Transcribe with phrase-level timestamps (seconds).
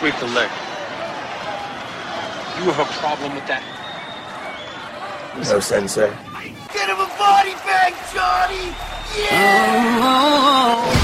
[0.00, 0.48] Sweep the leg.
[2.56, 3.62] You have a problem with that?
[5.36, 6.08] No, Sensei.
[6.72, 8.74] Get him a body bag, Johnny!
[9.30, 9.90] Yeah!
[10.80, 10.99] Welcome to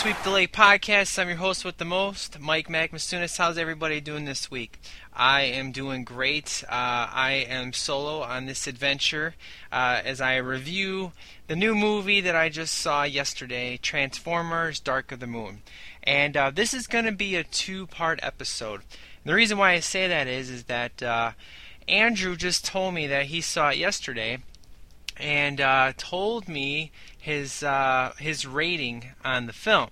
[0.00, 1.18] Sweep the Leg Podcast.
[1.18, 3.36] I'm your host with the most, Mike Magmasunis.
[3.36, 4.80] How's everybody doing this week?
[5.12, 6.64] I am doing great.
[6.66, 6.72] Uh,
[7.12, 9.34] I am solo on this adventure
[9.70, 11.12] uh, as I review
[11.48, 15.60] the new movie that I just saw yesterday, Transformers: Dark of the Moon.
[16.02, 18.80] And uh, this is going to be a two-part episode.
[18.80, 21.32] And the reason why I say that is, is that uh,
[21.86, 24.38] Andrew just told me that he saw it yesterday,
[25.20, 29.90] and uh, told me his uh, his rating on the film.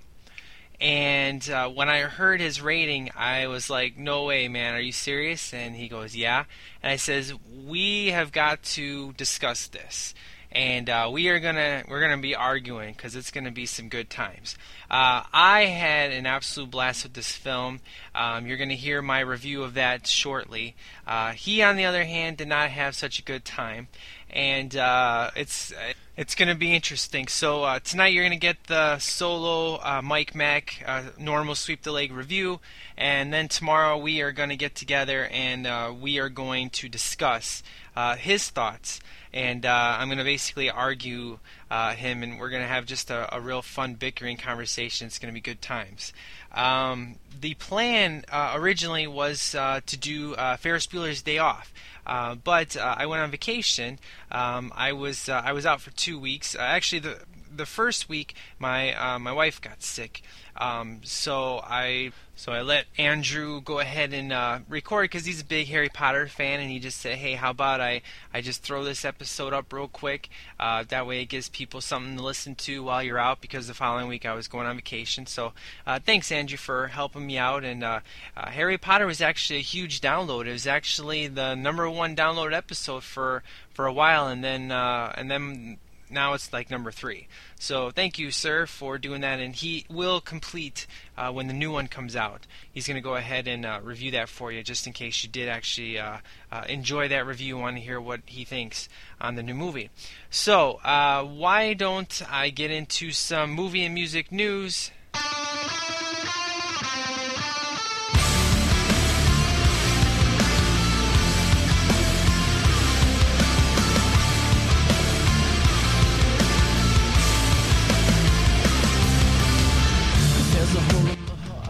[0.80, 4.74] And uh, when I heard his rating, I was like, "No way, man!
[4.74, 6.44] Are you serious?" And he goes, "Yeah."
[6.82, 7.32] And I says,
[7.66, 10.14] "We have got to discuss this."
[10.50, 14.08] and uh, we are gonna we're gonna be arguing because it's gonna be some good
[14.08, 14.56] times.
[14.90, 17.80] Uh, I had an absolute blast with this film.
[18.14, 20.74] Um, you're gonna hear my review of that shortly.
[21.06, 23.88] Uh, he, on the other hand, did not have such a good time,
[24.30, 25.72] and uh, it's
[26.18, 27.28] it's going to be interesting.
[27.28, 31.82] So uh, tonight you're going to get the solo uh, Mike Mack uh, normal sweep
[31.82, 32.58] the leg review,
[32.96, 36.88] and then tomorrow we are going to get together and uh, we are going to
[36.88, 37.62] discuss
[37.94, 38.98] uh, his thoughts.
[39.32, 41.38] And uh, I'm going to basically argue
[41.70, 45.06] him, and we're going to have just a, a, real fun bickering conversation.
[45.06, 46.14] It's going to be good times.
[46.50, 51.74] Um, the plan originally was to do Ferris Bueller's Day Off.
[52.06, 53.98] But I went on vacation.
[54.32, 56.54] Um, I was I was out for two weeks.
[56.54, 57.18] Uh, actually, the
[57.54, 60.22] the first week my uh, my wife got sick,
[60.56, 65.44] um, so I so I let Andrew go ahead and uh, record because he's a
[65.44, 68.02] big Harry Potter fan, and he just said, "Hey, how about I
[68.32, 70.28] I just throw this episode up real quick?
[70.58, 73.74] Uh, that way, it gives people something to listen to while you're out." Because the
[73.74, 75.26] following week I was going on vacation.
[75.26, 75.52] So
[75.86, 77.64] uh, thanks, Andrew, for helping me out.
[77.64, 78.00] And uh,
[78.36, 80.46] uh, Harry Potter was actually a huge download.
[80.46, 83.42] It was actually the number one downloaded episode for
[83.74, 85.78] for a while, and then uh, and then
[86.10, 87.28] now it's like number three.
[87.58, 90.86] So thank you, sir, for doing that, and he will complete
[91.16, 92.46] uh, when the new one comes out.
[92.70, 95.28] He's going to go ahead and uh, review that for you, just in case you
[95.28, 96.18] did actually uh,
[96.50, 98.88] uh enjoy that review, want to hear what he thinks
[99.20, 99.90] on the new movie.
[100.30, 104.90] So uh, why don't I get into some movie and music news?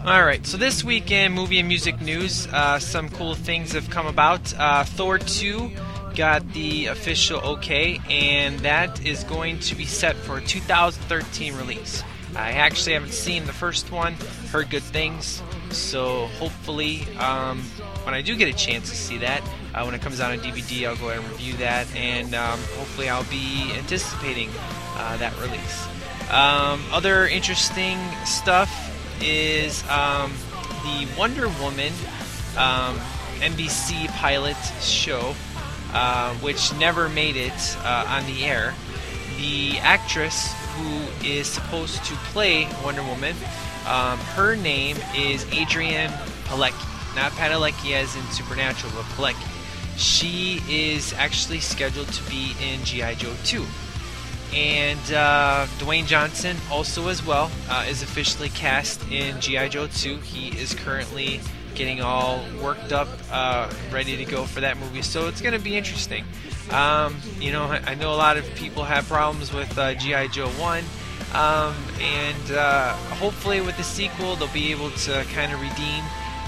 [0.09, 4.07] All right, so this weekend, movie and music news, uh, some cool things have come
[4.07, 4.41] about.
[4.57, 5.69] Uh, Thor 2
[6.15, 12.03] got the official okay, and that is going to be set for a 2013 release.
[12.35, 14.15] I actually haven't seen the first one,
[14.51, 17.61] heard good things, so hopefully, um,
[18.03, 19.43] when I do get a chance to see that,
[19.75, 22.57] uh, when it comes out on DVD, I'll go ahead and review that, and um,
[22.77, 24.49] hopefully, I'll be anticipating
[24.95, 25.85] uh, that release.
[26.31, 30.33] Um, other interesting stuff is um,
[30.83, 31.93] the Wonder Woman
[32.57, 32.97] um,
[33.39, 35.35] NBC pilot show,
[35.93, 38.73] uh, which never made it uh, on the air.
[39.37, 43.35] The actress who is supposed to play Wonder Woman,
[43.87, 46.11] um, her name is Adrienne
[46.45, 49.47] Palicki, not Padalecki as in Supernatural, but Palicki.
[49.97, 53.15] She is actually scheduled to be in G.I.
[53.15, 53.65] Joe 2
[54.53, 60.17] and uh, Dwayne Johnson also as well uh, is officially cast in GI Joe 2.
[60.17, 61.39] He is currently
[61.75, 65.01] getting all worked up, uh, ready to go for that movie.
[65.01, 66.25] So it's going to be interesting.
[66.71, 70.49] Um, you know, I, know a lot of people have problems with uh, GI Joe
[70.49, 70.83] 1.
[71.33, 76.03] Um, and uh, hopefully, with the sequel, they'll be able to kind of redeem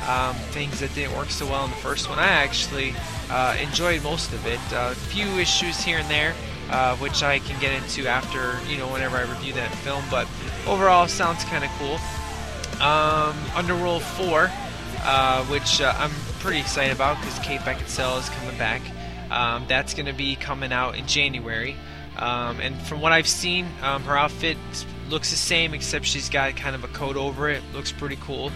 [0.08, 2.18] um, things that didn't work so well in the first one.
[2.18, 2.96] I actually
[3.30, 4.60] uh, enjoyed most of it.
[4.74, 6.34] A few issues here and there,
[6.72, 10.04] uh, which I can get into after, you know, whenever I review that film.
[10.10, 10.28] But
[10.66, 12.00] overall, sounds kind of cool.
[12.82, 14.50] Um, Underworld 4,
[15.04, 18.82] uh, which uh, I'm pretty excited about because Kate Beckinsale is coming back.
[19.30, 21.76] Um, that's going to be coming out in January.
[22.18, 24.58] Um, and from what I've seen, um, her outfit
[25.10, 27.62] looks the same except she's got kind of a coat over it.
[27.74, 28.52] Looks pretty cool.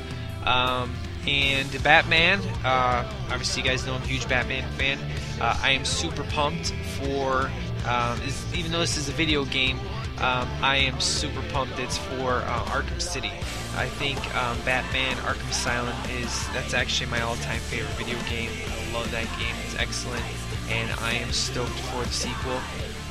[0.45, 0.93] Um,
[1.27, 2.39] and Batman.
[2.63, 4.99] Uh, obviously, you guys know I'm a huge Batman fan.
[5.39, 7.49] Uh, I am super pumped for,
[7.87, 8.19] um,
[8.53, 9.79] even though this is a video game,
[10.19, 11.77] um, I am super pumped.
[11.79, 13.31] It's for uh, Arkham City.
[13.75, 18.49] I think um, Batman Arkham Asylum is that's actually my all-time favorite video game.
[18.49, 19.53] I love that game.
[19.65, 20.23] It's excellent,
[20.69, 22.59] and I am stoked for the sequel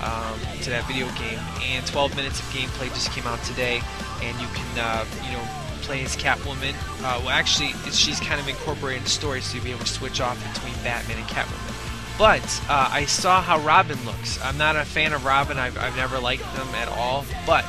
[0.03, 1.39] um, to that video game.
[1.63, 3.83] And 12 minutes of gameplay just came out today,
[4.23, 5.45] and you can uh, you know
[5.83, 6.73] play as Catwoman.
[7.05, 9.93] Uh, well, actually, she's kind of incorporated in the story, so you'll be able to
[9.93, 11.74] switch off between Batman and Catwoman.
[12.19, 14.41] But uh, I saw how Robin looks.
[14.43, 15.59] I'm not a fan of Robin.
[15.59, 17.25] I've, I've never liked them at all.
[17.47, 17.65] But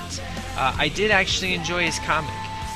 [0.55, 2.29] uh, I did actually enjoy his comic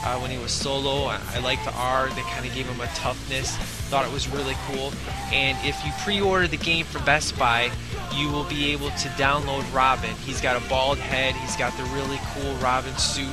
[0.03, 1.05] uh, when he was solo.
[1.05, 2.15] I, I liked the art.
[2.15, 3.55] They kind of gave him a toughness.
[3.89, 4.91] Thought it was really cool.
[5.31, 7.71] And if you pre-order the game from Best Buy,
[8.15, 10.15] you will be able to download Robin.
[10.25, 11.35] He's got a bald head.
[11.35, 13.29] He's got the really cool Robin suit.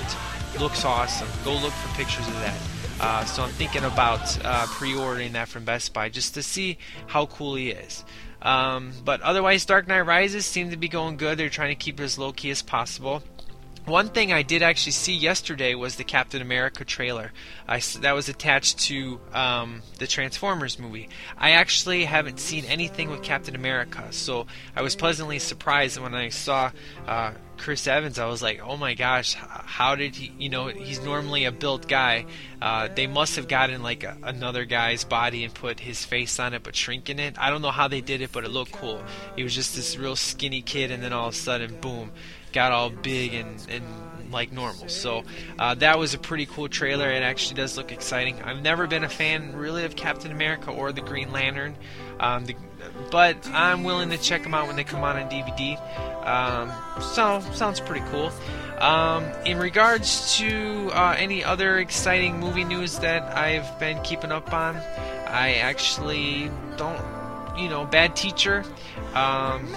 [0.61, 1.29] Looks awesome.
[1.45, 2.59] Go look for pictures of that.
[2.99, 7.27] Uh, so I'm thinking about uh, pre-ordering that from Best Buy just to see how
[7.27, 8.05] cool he is.
[8.47, 11.37] Um, but otherwise, Dark Knight Rises seemed to be going good.
[11.37, 13.25] They're trying to keep it as low key as possible.
[13.87, 17.33] One thing I did actually see yesterday was the Captain America trailer.
[17.69, 21.09] I, that was attached to um, the Transformers movie.
[21.37, 24.47] I actually haven't seen anything with Captain America, so
[24.77, 26.71] I was pleasantly surprised when I saw
[27.07, 28.19] uh, Chris Evans.
[28.19, 30.33] I was like, oh my gosh, how did he?
[30.39, 32.27] You know, he's normally a built guy.
[32.61, 36.55] Uh, they must have gotten like a, another guy's body and put his face on
[36.55, 37.37] it, but shrinking it.
[37.39, 39.03] I don't know how they did it, but it looked cool.
[39.35, 42.13] He was just this real skinny kid, and then all of a sudden, boom
[42.57, 43.85] got all big and, and
[44.31, 44.89] like normal.
[44.89, 45.25] So
[45.59, 47.11] uh, that was a pretty cool trailer.
[47.11, 48.41] It actually does look exciting.
[48.43, 51.77] I've never been a fan really of Captain America or the Green Lantern,
[52.21, 52.57] um, the,
[53.11, 55.77] but I'm willing to check them out when they come out on DVD.
[56.27, 58.33] Um, so sounds pretty cool.
[58.79, 64.53] Um, in regards to uh, any other exciting movie news that I've been keeping up
[64.53, 67.01] on, I actually don't.
[67.57, 68.67] You know, Bad Teacher,
[69.15, 69.75] um,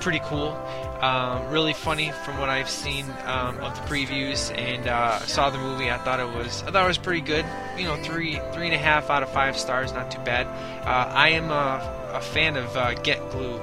[0.00, 0.52] pretty cool.
[1.02, 5.58] Um, really funny from what I've seen um, of the previews and uh, saw the
[5.58, 5.90] movie.
[5.90, 7.44] I thought it was I thought it was pretty good.
[7.76, 10.46] You know, three three and a half out of five stars, not too bad.
[10.86, 13.60] Uh, I am a, a fan of uh, Get Glue.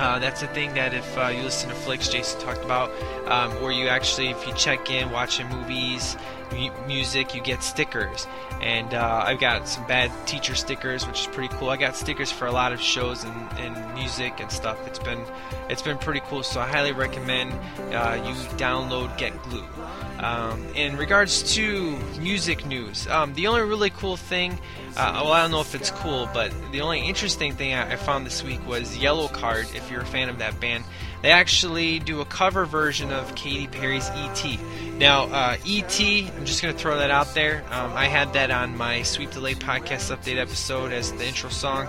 [0.00, 2.90] Uh, that's a thing that if uh, you listen to Flicks, Jason talked about,
[3.30, 6.16] um, where you actually, if you check in watching movies,
[6.86, 8.26] music, you get stickers.
[8.62, 11.68] And uh, I've got some bad teacher stickers, which is pretty cool.
[11.68, 14.78] I got stickers for a lot of shows and, and music and stuff.
[14.86, 15.22] It's been
[15.68, 16.42] it's been pretty cool.
[16.42, 17.52] So I highly recommend
[17.92, 20.09] uh, you download GetGlue.
[20.20, 24.52] Um, in regards to music news, um, the only really cool thing,
[24.96, 27.96] uh, well, I don't know if it's cool, but the only interesting thing I, I
[27.96, 29.74] found this week was Yellowcard.
[29.74, 30.84] If you're a fan of that band,
[31.22, 34.58] they actually do a cover version of Katy Perry's "E.T."
[34.98, 36.30] Now, uh, E.T.
[36.36, 37.64] I'm just gonna throw that out there.
[37.70, 41.48] Um, I had that on my Sweep the Leg podcast update episode as the intro
[41.48, 41.88] song.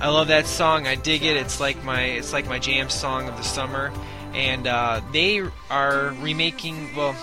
[0.00, 0.86] I love that song.
[0.86, 1.36] I dig it.
[1.38, 3.90] It's like my it's like my jam song of the summer
[4.34, 6.94] and uh, they are remaking.
[6.94, 7.16] Well,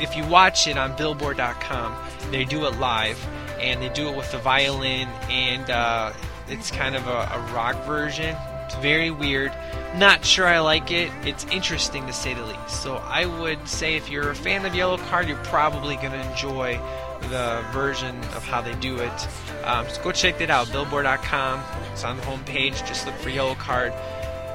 [0.00, 1.96] if you watch it on Billboard.com,
[2.30, 3.24] they do it live,
[3.60, 6.12] and they do it with the violin, and uh,
[6.48, 8.36] it's kind of a, a rock version.
[8.64, 9.52] It's very weird.
[9.96, 11.10] Not sure I like it.
[11.26, 12.82] It's interesting to say the least.
[12.82, 16.80] So I would say if you're a fan of Yellowcard, you're probably going to enjoy
[17.28, 19.28] the version of how they do it.
[19.64, 20.72] Um, so go check that out.
[20.72, 21.62] Billboard.com.
[21.92, 22.86] It's on the homepage.
[22.86, 23.92] Just look for Yellowcard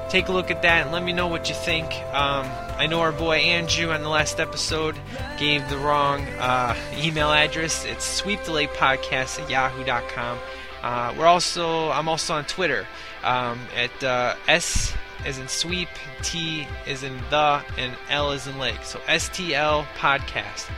[0.08, 1.92] take a look at that and let me know what you think.
[2.12, 2.46] Um,
[2.78, 4.96] I know our boy Andrew on the last episode
[5.38, 7.84] gave the wrong uh, email address.
[7.84, 10.38] It's sweepthelegpodcast at yahoo.com.
[10.82, 12.86] Uh, we're also I'm also on Twitter
[13.24, 15.88] um, at uh, S as in sweep,
[16.22, 18.82] T is in the, and L is in lake.
[18.84, 20.70] So STL podcast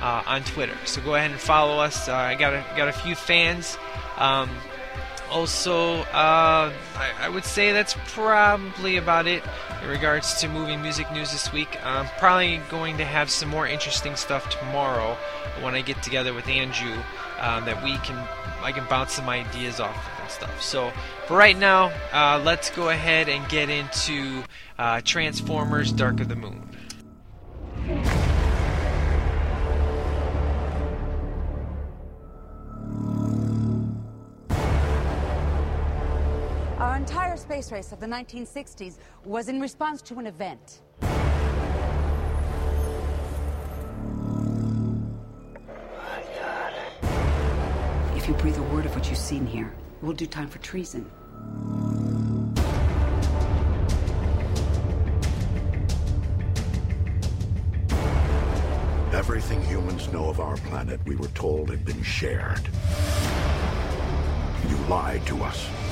[0.00, 0.76] uh, on Twitter.
[0.84, 2.08] So go ahead and follow us.
[2.08, 3.78] Uh, I got a, got a few fans.
[4.18, 4.50] Um,
[5.30, 9.42] also, uh, I, I, would say that's probably about it
[9.82, 11.68] in regards to movie music news this week.
[11.84, 15.16] I'm probably going to have some more interesting stuff tomorrow
[15.60, 16.94] when I get together with Andrew
[17.40, 18.16] um, that we can
[18.62, 20.62] I can bounce some ideas off of and stuff.
[20.62, 20.92] So
[21.26, 24.42] for right now, uh, let's go ahead and get into
[24.78, 26.68] uh, Transformers: Dark of the Moon.
[37.44, 38.96] Space race of the 1960s
[39.26, 40.80] was in response to an event.
[48.16, 51.04] If you breathe a word of what you've seen here, we'll do time for treason.
[59.12, 62.66] Everything humans know of our planet, we were told, had been shared.
[64.66, 65.83] You've lied to us.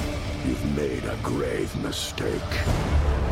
[0.44, 3.31] You've made a grave mistake.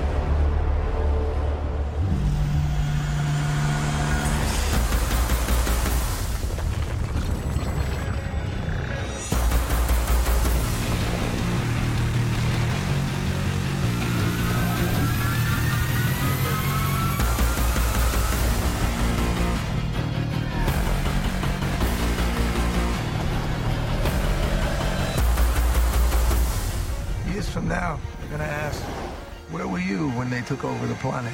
[30.50, 31.32] Took over the planet?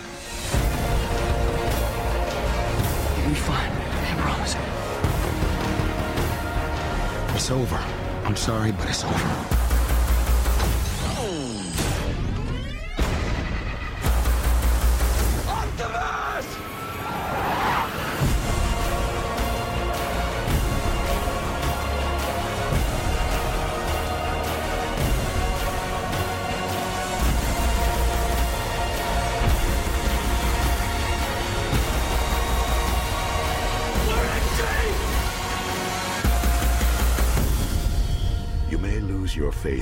[3.16, 3.72] You'll be fine.
[3.72, 4.54] I promise.
[7.34, 7.82] It's over.
[8.26, 9.25] I'm sorry, but it's over.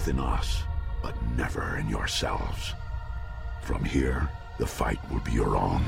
[0.05, 0.63] Faith in us,
[1.03, 2.75] but never in yourselves.
[3.63, 5.83] From here, the fight will be your own.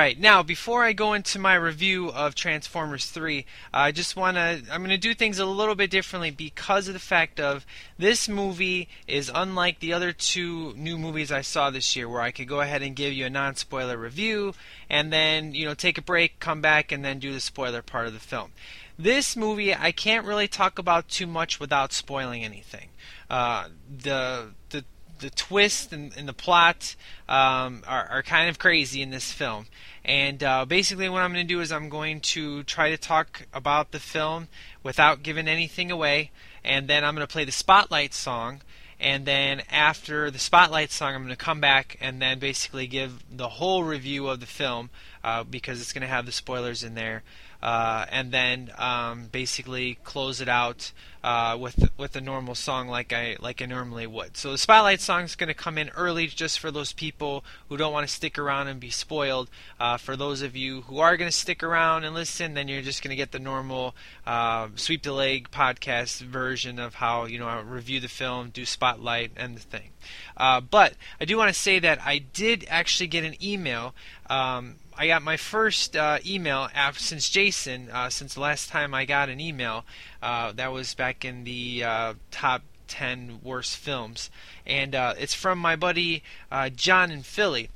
[0.00, 0.18] All right.
[0.18, 4.80] Now, before I go into my review of Transformers 3, I just want to I'm
[4.80, 7.66] going to do things a little bit differently because of the fact of
[7.98, 12.30] this movie is unlike the other two new movies I saw this year where I
[12.30, 14.54] could go ahead and give you a non-spoiler review
[14.88, 18.06] and then, you know, take a break, come back and then do the spoiler part
[18.06, 18.52] of the film.
[18.98, 22.88] This movie I can't really talk about too much without spoiling anything.
[23.28, 24.82] Uh, the the
[25.20, 26.96] the twist and, and the plot
[27.28, 29.66] um, are, are, kind of crazy in this film.
[30.04, 33.46] And uh, basically, what I'm going to do is I'm going to try to talk
[33.52, 34.48] about the film
[34.82, 36.30] without giving anything away,
[36.64, 38.62] and then I'm going to play the spotlight song.
[38.98, 43.24] And then after the spotlight song, I'm going to come back and then basically give
[43.34, 44.90] the whole review of the film
[45.24, 47.22] uh, because it's going to have the spoilers in there.
[47.62, 53.12] Uh, and then um, basically close it out uh, with with a normal song like
[53.12, 54.36] I like I normally would.
[54.36, 57.76] So the spotlight song is going to come in early just for those people who
[57.76, 59.50] don't want to stick around and be spoiled.
[59.78, 62.82] Uh, for those of you who are going to stick around and listen, then you're
[62.82, 63.94] just going to get the normal
[64.26, 68.64] uh, sweep the leg podcast version of how you know I review the film, do
[68.64, 69.90] spotlight, and the thing.
[70.36, 73.94] Uh, but I do want to say that I did actually get an email.
[74.30, 78.92] Um, I got my first uh, email after, since Jason, uh, since the last time
[78.92, 79.86] I got an email.
[80.22, 84.28] Uh, that was back in the uh, top 10 worst films.
[84.66, 87.70] And uh, it's from my buddy uh, John in Philly.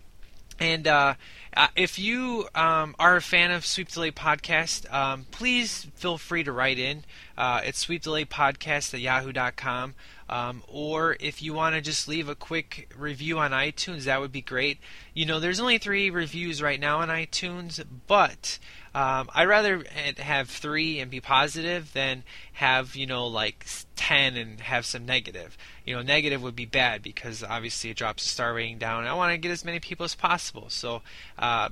[0.60, 0.86] And
[1.74, 6.44] if you um, are a fan of Sweep the Leg Podcast, um, please feel free
[6.44, 7.04] to write in.
[7.38, 9.94] it's Sweep the Leg Podcast at yahoo.com.
[10.28, 14.32] Um, or if you want to just leave a quick review on iTunes, that would
[14.32, 14.78] be great.
[15.12, 18.58] You know, there's only three reviews right now on iTunes, but
[18.94, 19.84] um, I'd rather
[20.18, 22.22] have three and be positive than
[22.54, 23.66] have you know like
[23.96, 25.58] ten and have some negative.
[25.84, 29.06] You know, negative would be bad because obviously it drops the star rating down.
[29.06, 31.02] I want to get as many people as possible, so.
[31.38, 31.68] Uh,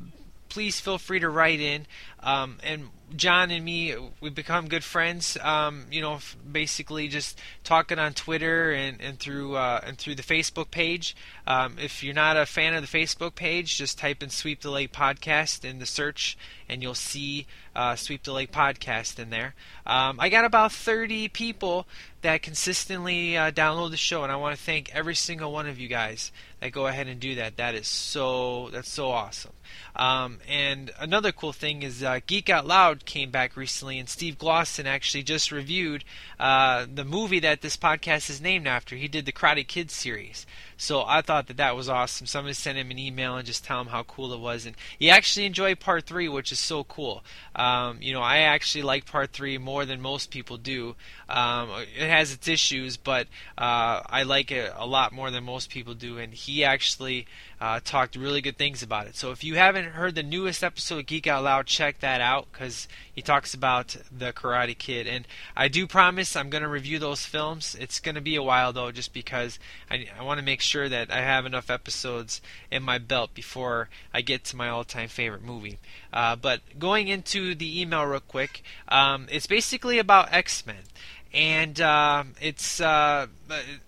[0.49, 1.87] please feel free to write in.
[2.21, 5.37] Um, and John and me, we've become good friends.
[5.40, 6.19] Um, you know,
[6.50, 11.14] basically just talking on Twitter and, and through uh, and through the Facebook page.
[11.47, 14.71] Um, if you're not a fan of the Facebook page, just type in "Sweep the
[14.71, 16.37] Leg Podcast" in the search,
[16.69, 19.54] and you'll see uh, "Sweep the Leg Podcast" in there.
[19.87, 21.87] Um, I got about 30 people
[22.23, 25.78] that consistently uh, download the show, and I want to thank every single one of
[25.78, 26.31] you guys
[26.62, 27.57] that go ahead and do that.
[27.57, 29.52] That is so that's so awesome.
[29.97, 34.38] Um, and another cool thing is uh, Geek Out Loud came back recently, and Steve
[34.38, 36.04] Glosson actually just reviewed
[36.38, 38.95] uh, the movie that this podcast is named after.
[38.95, 40.47] He did the Karate Kid series.
[40.83, 42.27] So I thought that that was awesome.
[42.27, 45.11] Somebody sent him an email and just tell him how cool it was, and he
[45.11, 47.23] actually enjoyed part three, which is so cool.
[47.55, 50.97] Um, you know, I actually like part three more than most people do.
[51.29, 55.71] Um, it has its issues, but uh, I like it a lot more than most
[55.71, 56.19] people do.
[56.19, 57.27] And he actually
[57.62, 59.14] uh, talked really good things about it.
[59.14, 62.49] So if you haven't heard the newest episode of Geek Out Loud, check that out
[62.50, 65.07] because he talks about the Karate Kid.
[65.07, 67.76] And I do promise I'm going to review those films.
[67.78, 70.88] It's going to be a while though, just because I, I want to make sure
[70.88, 75.45] that I have enough episodes in my belt before I get to my all-time favorite
[75.45, 75.78] movie.
[76.12, 80.83] Uh, but going into the email real quick, um, it's basically about X-Men
[81.33, 83.27] and uh, it's uh,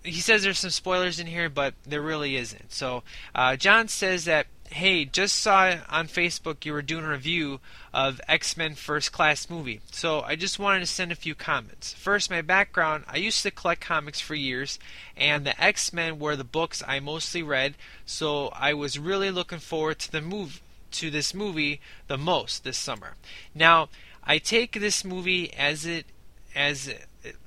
[0.03, 2.71] he says there's some spoilers in here, but there really isn't.
[2.71, 7.59] So uh, John says that hey, just saw on Facebook you were doing a review
[7.93, 11.93] of X Men First Class movie, so I just wanted to send a few comments.
[11.93, 14.79] First, my background: I used to collect comics for years,
[15.15, 17.75] and the X Men were the books I mostly read,
[18.05, 20.61] so I was really looking forward to the move
[20.91, 23.13] to this movie the most this summer.
[23.53, 23.89] Now.
[24.25, 26.07] I take this movie as it
[26.55, 26.93] as uh,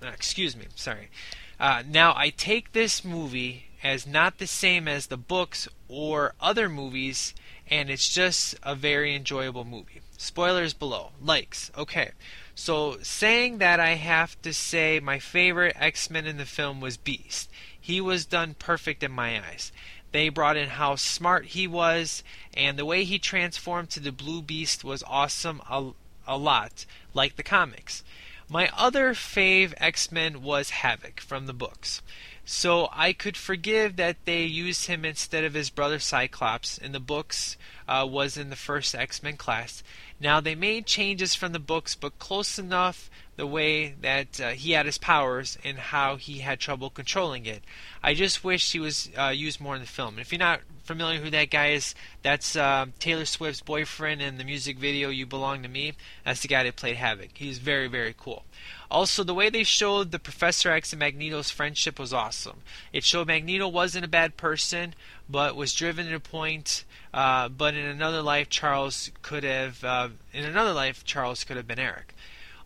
[0.03, 1.09] excuse me, sorry.
[1.61, 6.69] Uh, now I take this movie as not the same as the books or other
[6.69, 7.35] movies,
[7.71, 10.01] and it's just a very enjoyable movie.
[10.17, 11.13] Spoilers below.
[11.23, 11.71] Likes.
[11.77, 12.11] Okay.
[12.55, 16.97] So, saying that I have to say my favorite X Men in the film was
[16.97, 17.49] Beast.
[17.81, 19.71] He was done perfect in my eyes.
[20.11, 24.43] They brought in how smart he was, and the way he transformed to the Blue
[24.43, 25.93] Beast was awesome a,
[26.27, 28.03] a lot, like the comics.
[28.51, 32.01] My other fave X Men was Havoc from the books.
[32.47, 37.01] So I could forgive that they used him instead of his brother Cyclops in the
[37.01, 39.83] books uh, was in the first X Men class.
[40.19, 44.73] Now they made changes from the books, but close enough the way that uh, he
[44.73, 47.63] had his powers and how he had trouble controlling it.
[48.03, 50.19] I just wish he was uh, used more in the film.
[50.19, 54.45] If you're not familiar who that guy is, that's uh, Taylor Swift's boyfriend in the
[54.45, 55.93] music video "You Belong to Me."
[56.25, 57.31] That's the guy that played Havoc.
[57.35, 58.45] He's very very cool.
[58.91, 62.63] Also, the way they showed the Professor X and Magneto's friendship was awesome.
[62.93, 64.95] It showed Magneto wasn't a bad person,
[65.29, 66.85] but was driven to a point.
[67.15, 69.85] Uh, but in another life, Charles could have.
[69.85, 72.15] Uh, in another life, Charles could have been Eric.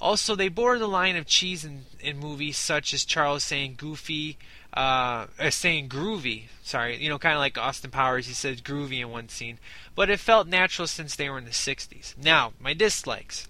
[0.02, 4.36] Also, they bore the line of cheese in, in movies such as Charles saying "goofy,"
[4.74, 6.46] uh, uh, saying groovy.
[6.64, 8.26] Sorry, you know, kind of like Austin Powers.
[8.26, 9.58] He said groovy in one scene,
[9.94, 12.18] but it felt natural since they were in the '60s.
[12.18, 13.46] Now, my dislikes.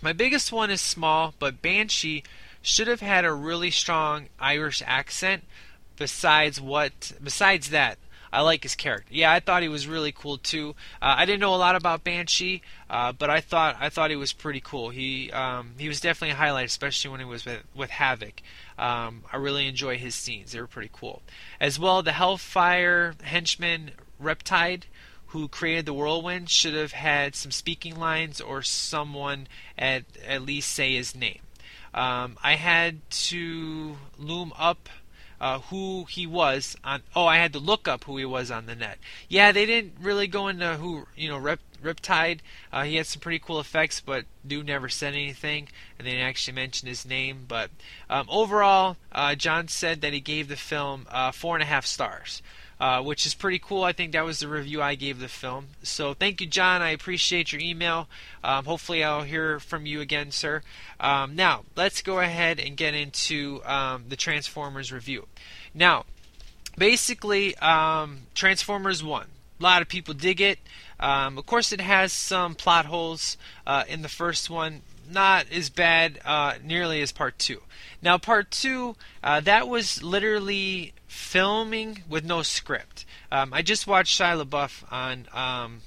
[0.00, 2.22] My biggest one is small, but Banshee
[2.62, 5.42] should have had a really strong Irish accent.
[5.96, 7.98] Besides what, besides that,
[8.32, 9.12] I like his character.
[9.12, 10.74] Yeah, I thought he was really cool too.
[11.02, 14.16] Uh, I didn't know a lot about Banshee, uh, but I thought I thought he
[14.16, 14.90] was pretty cool.
[14.90, 18.42] He um, he was definitely a highlight, especially when he was with, with Havoc.
[18.78, 21.22] Um, I really enjoy his scenes; they were pretty cool.
[21.60, 24.84] As well, the Hellfire henchman Riptide,
[25.28, 30.70] who created the whirlwind, should have had some speaking lines or someone at at least
[30.70, 31.40] say his name.
[31.92, 34.88] Um, I had to loom up
[35.40, 37.02] uh, who he was on.
[37.16, 38.98] Oh, I had to look up who he was on the net.
[39.28, 42.40] Yeah, they didn't really go into who you know Rip, Riptide.
[42.72, 46.26] Uh, he had some pretty cool effects, but dude never said anything, and they didn't
[46.26, 47.46] actually mention his name.
[47.48, 47.70] But
[48.08, 51.86] um, overall, uh, John said that he gave the film uh, four and a half
[51.86, 52.42] stars.
[52.80, 53.84] Uh, which is pretty cool.
[53.84, 55.66] I think that was the review I gave the film.
[55.82, 56.80] So thank you, John.
[56.80, 58.08] I appreciate your email.
[58.42, 60.62] Um, hopefully, I'll hear from you again, sir.
[60.98, 65.28] Um, now, let's go ahead and get into um, the Transformers review.
[65.74, 66.06] Now,
[66.78, 69.26] basically, um, Transformers 1.
[69.60, 70.58] A lot of people dig it.
[70.98, 74.80] Um, of course, it has some plot holes uh, in the first one.
[75.10, 77.62] Not as bad uh, nearly as part two.
[78.00, 83.04] Now, part two, uh, that was literally filming with no script.
[83.32, 85.26] Um, I just watched Shia LaBeouf on.
[85.32, 85.80] Um,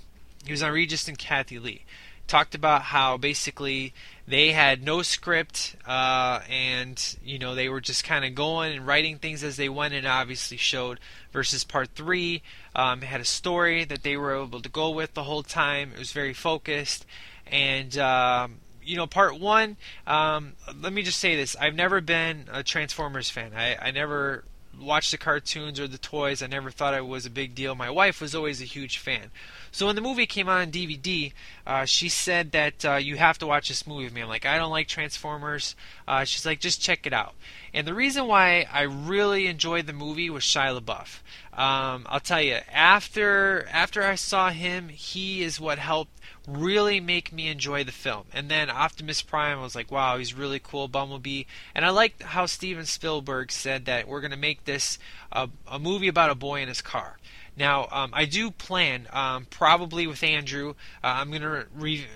[0.46, 1.86] he was on Regis and Kathie Lee.
[2.28, 3.94] Talked about how basically
[4.28, 8.88] they had no script uh, and you know they were just kind of going and
[8.88, 11.00] writing things as they went and obviously showed
[11.32, 12.42] versus part three
[12.76, 16.00] um, had a story that they were able to go with the whole time it
[16.00, 17.06] was very focused
[17.46, 18.56] and um,
[18.86, 19.78] you know, part one.
[20.06, 23.52] Um, let me just say this: I've never been a Transformers fan.
[23.56, 24.44] I, I never
[24.80, 26.42] watched the cartoons or the toys.
[26.42, 27.76] I never thought it was a big deal.
[27.76, 29.32] My wife was always a huge fan.
[29.72, 31.34] So when the movie came out on DVD,
[31.66, 34.22] uh, she said that uh, you have to watch this movie with me.
[34.22, 35.76] I'm like, I don't like Transformers.
[36.08, 37.34] Uh, she's like, just check it out.
[37.74, 41.20] And the reason why I really enjoyed the movie was Shia LaBeouf.
[41.58, 47.32] Um, I'll tell you, after after I saw him, he is what helped really make
[47.32, 48.26] me enjoy the film.
[48.34, 51.44] And then Optimus Prime, I was like, wow, he's really cool, Bumblebee.
[51.74, 55.00] And I liked how Steven Spielberg said that we're going to make this
[55.32, 57.18] a, a movie about a boy in his car.
[57.56, 60.72] Now, um, I do plan, um, probably with Andrew,
[61.04, 62.08] uh, I'm going to re-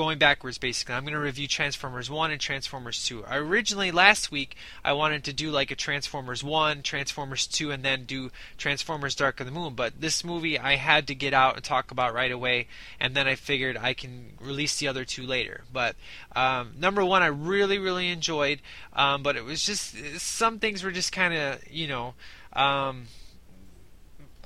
[0.00, 0.94] going backwards basically.
[0.94, 3.22] I'm going to review Transformers 1 and Transformers 2.
[3.26, 7.82] I originally last week I wanted to do like a Transformers 1, Transformers 2 and
[7.82, 11.56] then do Transformers Dark of the Moon, but this movie I had to get out
[11.56, 12.66] and talk about right away
[12.98, 15.64] and then I figured I can release the other two later.
[15.70, 15.96] But
[16.34, 18.60] um, number 1 I really really enjoyed,
[18.94, 22.14] um, but it was just some things were just kind of, you know,
[22.54, 23.08] um,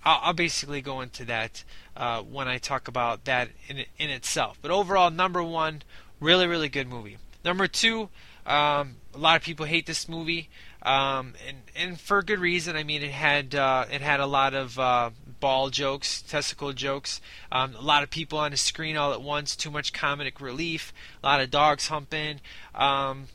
[0.04, 1.64] I'll, I'll basically go into that
[1.96, 4.58] uh, when I talk about that in in itself.
[4.60, 5.82] But overall, number one,
[6.20, 7.18] really really good movie.
[7.44, 8.08] Number two,
[8.46, 10.48] um, a lot of people hate this movie,
[10.82, 12.76] um, and and for good reason.
[12.76, 17.20] I mean, it had uh, it had a lot of uh, ball jokes, testicle jokes,
[17.52, 20.92] um, a lot of people on the screen all at once, too much comedic relief,
[21.22, 22.40] a lot of dogs humping.
[22.74, 23.28] Um,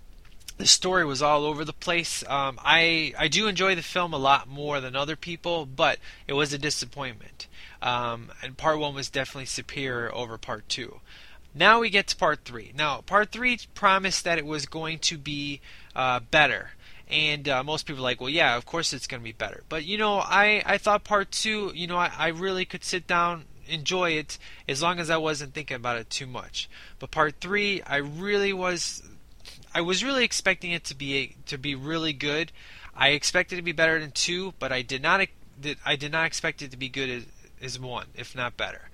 [0.60, 2.24] the story was all over the place.
[2.28, 6.34] Um, I I do enjoy the film a lot more than other people, but it
[6.34, 7.48] was a disappointment.
[7.82, 11.00] Um, and part one was definitely superior over part two.
[11.56, 12.74] Now we get to part three.
[12.76, 15.62] Now, part three promised that it was going to be
[15.96, 16.72] uh, better.
[17.10, 19.64] And uh, most people are like, well, yeah, of course it's going to be better.
[19.68, 23.08] But, you know, I, I thought part two, you know, I, I really could sit
[23.08, 26.70] down, enjoy it, as long as I wasn't thinking about it too much.
[27.00, 29.02] But part three, I really was.
[29.74, 32.52] I was really expecting it to be to be really good.
[32.96, 35.26] I expected it to be better than two, but I did not
[35.86, 37.26] I did not expect it to be good as,
[37.62, 38.90] is one, if not better.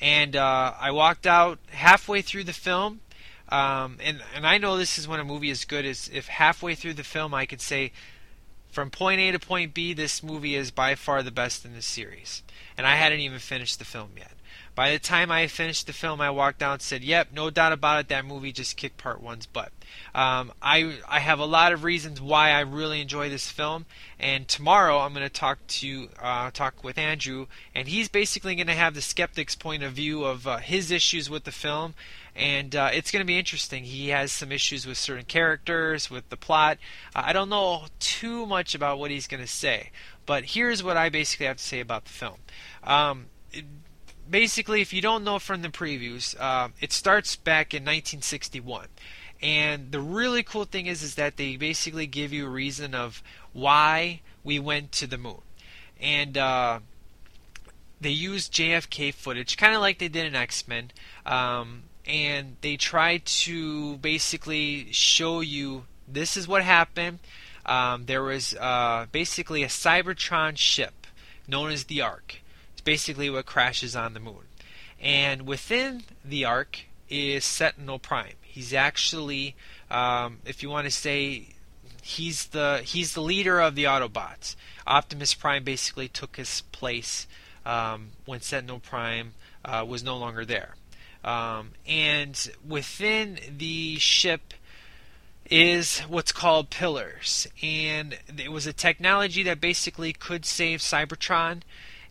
[0.00, 3.00] And uh, I walked out halfway through the film,
[3.48, 5.84] um, and and I know this is when a movie is good.
[5.84, 7.92] Is if halfway through the film I could say,
[8.70, 11.82] from point A to point B, this movie is by far the best in the
[11.82, 12.42] series.
[12.78, 14.32] And I hadn't even finished the film yet.
[14.74, 17.72] By the time I finished the film, I walked out and said, "Yep, no doubt
[17.72, 18.08] about it.
[18.08, 19.72] That movie just kicked Part One's butt."
[20.14, 23.86] Um, I I have a lot of reasons why I really enjoy this film,
[24.18, 28.66] and tomorrow I'm going to talk to uh, talk with Andrew, and he's basically going
[28.68, 31.94] to have the skeptic's point of view of uh, his issues with the film,
[32.34, 33.84] and uh, it's going to be interesting.
[33.84, 36.78] He has some issues with certain characters, with the plot.
[37.14, 39.90] Uh, I don't know too much about what he's going to say,
[40.26, 42.38] but here's what I basically have to say about the film.
[42.84, 43.26] Um,
[44.30, 48.86] basically, if you don't know from the previews, uh, it starts back in 1961.
[49.42, 53.22] And the really cool thing is, is that they basically give you a reason of
[53.52, 55.40] why we went to the moon,
[56.00, 56.80] and uh,
[58.00, 60.90] they use JFK footage, kind of like they did in X Men,
[61.24, 67.20] um, and they try to basically show you this is what happened.
[67.64, 71.06] Um, there was uh, basically a Cybertron ship
[71.46, 72.39] known as the Ark.
[72.80, 74.46] It's basically what crashes on the moon,
[74.98, 78.36] and within the Ark is Sentinel Prime.
[78.40, 79.54] He's actually,
[79.90, 81.48] um, if you want to say,
[82.00, 84.56] he's the he's the leader of the Autobots.
[84.86, 87.26] Optimus Prime basically took his place
[87.66, 90.74] um, when Sentinel Prime uh, was no longer there.
[91.22, 94.54] Um, and within the ship
[95.50, 101.60] is what's called pillars, and it was a technology that basically could save Cybertron,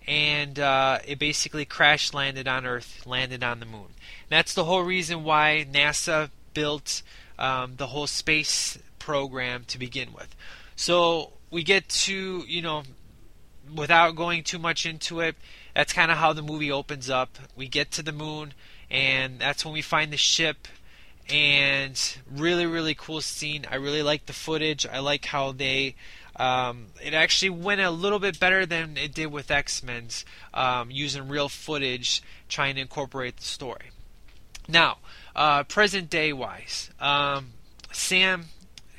[0.09, 3.89] and uh, it basically crash landed on Earth, landed on the moon.
[4.27, 7.03] That's the whole reason why NASA built
[7.37, 10.35] um, the whole space program to begin with.
[10.75, 12.83] So we get to, you know,
[13.73, 15.35] without going too much into it,
[15.75, 17.37] that's kind of how the movie opens up.
[17.55, 18.55] We get to the moon,
[18.89, 20.67] and that's when we find the ship.
[21.31, 23.67] And really, really cool scene.
[23.69, 24.87] I really like the footage.
[24.87, 25.93] I like how they.
[26.39, 30.23] Um, it actually went a little bit better than it did with X Men's,
[30.53, 33.91] um, using real footage, trying to incorporate the story.
[34.67, 34.99] Now,
[35.35, 37.51] uh, present day wise, um,
[37.91, 38.45] Sam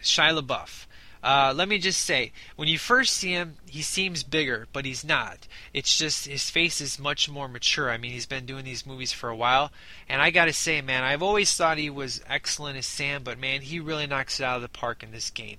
[0.03, 0.87] Shia LaBeouf.
[1.23, 5.05] Uh, let me just say, when you first see him, he seems bigger, but he's
[5.05, 5.47] not.
[5.75, 7.91] It's just his face is much more mature.
[7.91, 9.71] I mean, he's been doing these movies for a while,
[10.09, 13.61] and I gotta say, man, I've always thought he was excellent as Sam, but man,
[13.61, 15.59] he really knocks it out of the park in this game.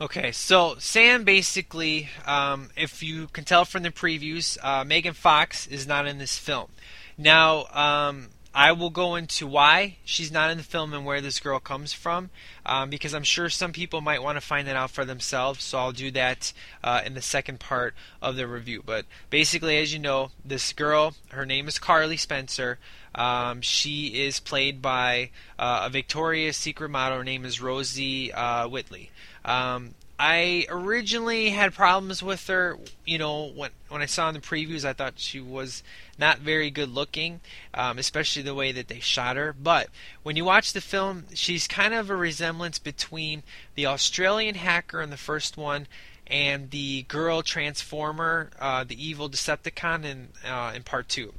[0.00, 5.68] Okay, so Sam basically, um, if you can tell from the previews, uh, Megan Fox
[5.68, 6.70] is not in this film.
[7.16, 11.38] Now, um, I will go into why she's not in the film and where this
[11.38, 12.30] girl comes from,
[12.66, 15.62] um, because I'm sure some people might want to find that out for themselves.
[15.62, 16.52] So I'll do that
[16.82, 18.82] uh, in the second part of the review.
[18.84, 22.78] But basically, as you know, this girl, her name is Carly Spencer.
[23.14, 27.18] Um, she is played by uh, a Victoria's Secret model.
[27.18, 29.10] Her name is Rosie uh, Whiteley.
[29.44, 32.78] Um, I originally had problems with her.
[33.04, 35.82] You know, when when I saw in the previews, I thought she was
[36.18, 37.40] not very good looking,
[37.72, 39.52] um, especially the way that they shot her.
[39.52, 39.88] But
[40.22, 43.42] when you watch the film, she's kind of a resemblance between
[43.74, 45.88] the Australian hacker in the first one
[46.26, 51.34] and the girl Transformer, uh, the evil Decepticon in uh, in part two.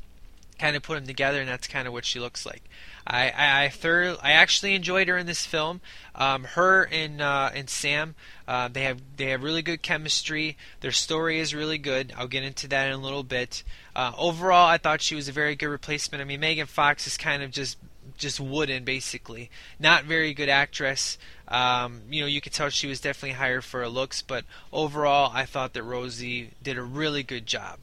[0.59, 2.63] Kind of put them together, and that's kind of what she looks like.
[3.07, 5.81] I I, I, thorough, I actually enjoyed her in this film.
[6.15, 8.15] Um, her and uh, and Sam,
[8.47, 10.57] uh, they have they have really good chemistry.
[10.81, 12.13] Their story is really good.
[12.17, 13.63] I'll get into that in a little bit.
[13.95, 16.21] Uh, overall, I thought she was a very good replacement.
[16.21, 17.77] I mean, Megan Fox is kind of just
[18.17, 19.49] just wooden, basically.
[19.79, 21.17] Not very good actress.
[21.47, 25.31] Um, you know, you could tell she was definitely hired for her looks, but overall,
[25.33, 27.77] I thought that Rosie did a really good job.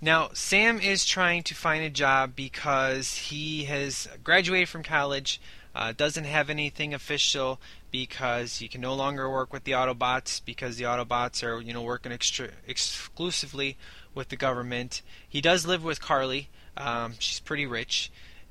[0.00, 5.40] Now, Sam is trying to find a job because he has graduated from college,
[5.74, 10.76] uh, doesn't have anything official because he can no longer work with the Autobots because
[10.76, 13.78] the Autobots are, you know, working extra- exclusively
[14.14, 15.00] with the government.
[15.26, 16.50] He does live with Carly.
[16.76, 18.10] Um, she's pretty rich.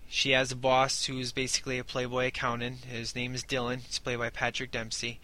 [0.09, 2.85] She has a boss who's basically a playboy accountant.
[2.85, 3.81] His name is Dylan.
[3.85, 5.19] He's played by Patrick Dempsey.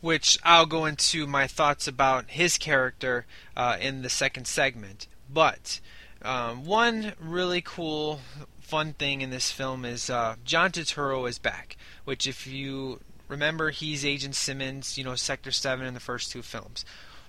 [0.00, 5.06] Which I'll go into my thoughts about his character uh, in the second segment.
[5.32, 5.80] But
[6.22, 8.20] um, one really cool,
[8.60, 11.76] fun thing in this film is uh, John Turturro is back.
[12.04, 16.42] Which, if you remember, he's Agent Simmons, you know, Sector 7 in the first two
[16.42, 16.84] films.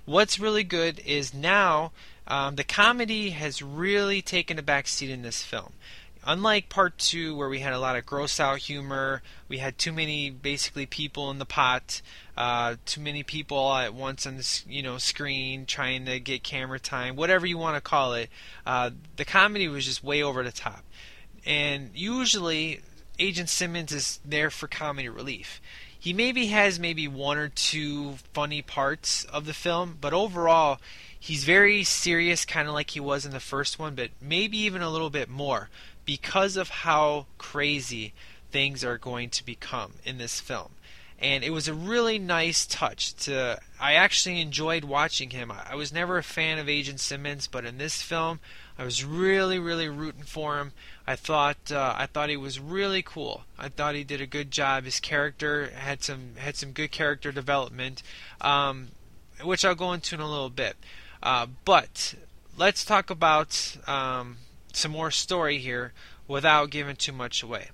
[0.06, 1.92] What's really good is now
[2.28, 5.74] um, the comedy has really taken a back seat in this film
[6.26, 9.92] unlike part two where we had a lot of gross out humor we had too
[9.92, 12.02] many basically people in the pot
[12.38, 16.80] uh, too many people at once on the you know screen trying to get camera
[16.80, 18.30] time whatever you want to call it
[18.66, 20.84] uh, the comedy was just way over the top.
[21.46, 22.82] And usually
[23.20, 25.62] agent simmons is there for comedy relief.
[26.00, 30.80] He maybe has maybe one or two funny parts of the film but overall
[31.20, 34.82] he's very serious kind of like he was in the first one but maybe even
[34.82, 35.70] a little bit more
[36.12, 38.12] because of how crazy
[38.52, 40.72] things are going to become in this film.
[41.18, 45.54] And it was a really nice touch to I actually enjoyed watching him.
[45.54, 48.42] I was never a fan of Agent Simmons, but in this film
[48.78, 50.74] I was really really rooting for him.
[51.08, 53.46] I thought uh, I thought he was really cool.
[53.58, 54.84] I thought he did a good job.
[54.84, 58.04] His character had some had some good character development,
[58.42, 58.90] um,
[59.42, 60.76] which I'll go into in a little bit.
[61.24, 62.16] Uh, but
[62.58, 64.40] let's talk about um,
[64.76, 65.94] some more story here
[66.28, 67.70] without giving too much away.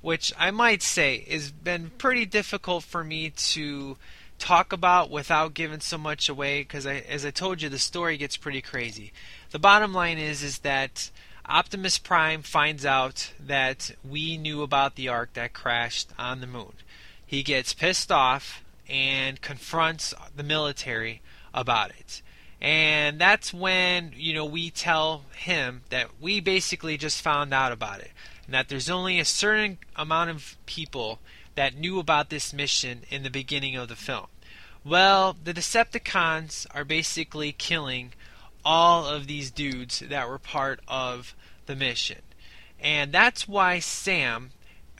[0.00, 3.96] Which I might say has been pretty difficult for me to
[4.38, 8.36] talk about without giving so much away because as I told you the story gets
[8.36, 9.12] pretty crazy.
[9.50, 11.10] The bottom line is is that
[11.46, 16.72] Optimus Prime finds out that we knew about the ark that crashed on the moon.
[17.26, 21.20] He gets pissed off and confronts the military
[21.52, 22.22] about it.
[22.60, 28.00] And that's when, you know, we tell him that we basically just found out about
[28.00, 28.10] it.
[28.44, 31.20] And that there's only a certain amount of people
[31.54, 34.26] that knew about this mission in the beginning of the film.
[34.84, 38.12] Well, the Decepticons are basically killing
[38.64, 41.34] all of these dudes that were part of
[41.66, 42.22] the mission.
[42.78, 44.50] And that's why Sam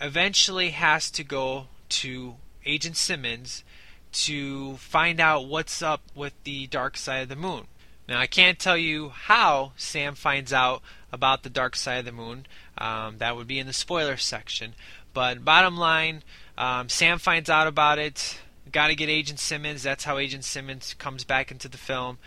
[0.00, 3.64] eventually has to go to Agent Simmons
[4.12, 7.66] to find out what's up with the dark side of the moon.
[8.08, 12.12] Now, I can't tell you how Sam finds out about the dark side of the
[12.12, 12.46] moon.
[12.76, 14.74] Um, that would be in the spoiler section.
[15.12, 16.22] But bottom line,
[16.58, 18.38] um, Sam finds out about it.
[18.70, 19.82] Got to get Agent Simmons.
[19.82, 22.18] That's how Agent Simmons comes back into the film.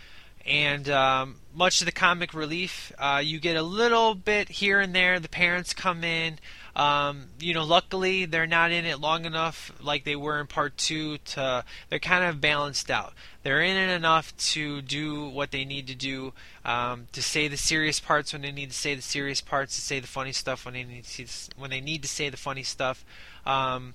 [0.46, 4.94] And um, much of the comic relief, uh, you get a little bit here and
[4.94, 5.18] there.
[5.18, 6.38] The parents come in.
[6.76, 10.76] Um, you know, luckily they're not in it long enough like they were in part
[10.76, 11.18] two.
[11.18, 13.12] To they're kind of balanced out.
[13.42, 16.32] They're in it enough to do what they need to do,
[16.64, 19.82] um, to say the serious parts when they need to say the serious parts, to
[19.82, 22.64] say the funny stuff when they need to when they need to say the funny
[22.64, 23.04] stuff.
[23.46, 23.94] Um,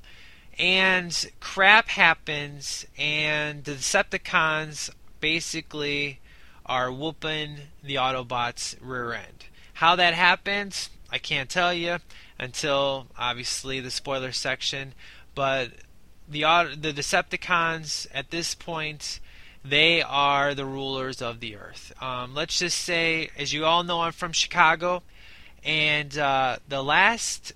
[0.58, 4.90] and crap happens, and the Decepticons
[5.20, 6.20] basically
[6.66, 9.46] are whooping the Autobots' rear end.
[9.76, 11.98] How that happens, I can't tell you
[12.40, 14.94] until obviously the spoiler section.
[15.36, 15.72] But
[16.28, 16.42] the
[16.78, 19.20] the Decepticons at this point,
[19.64, 21.92] they are the rulers of the Earth.
[22.02, 25.04] Um, let's just say, as you all know, I'm from Chicago,
[25.64, 27.54] and uh, the last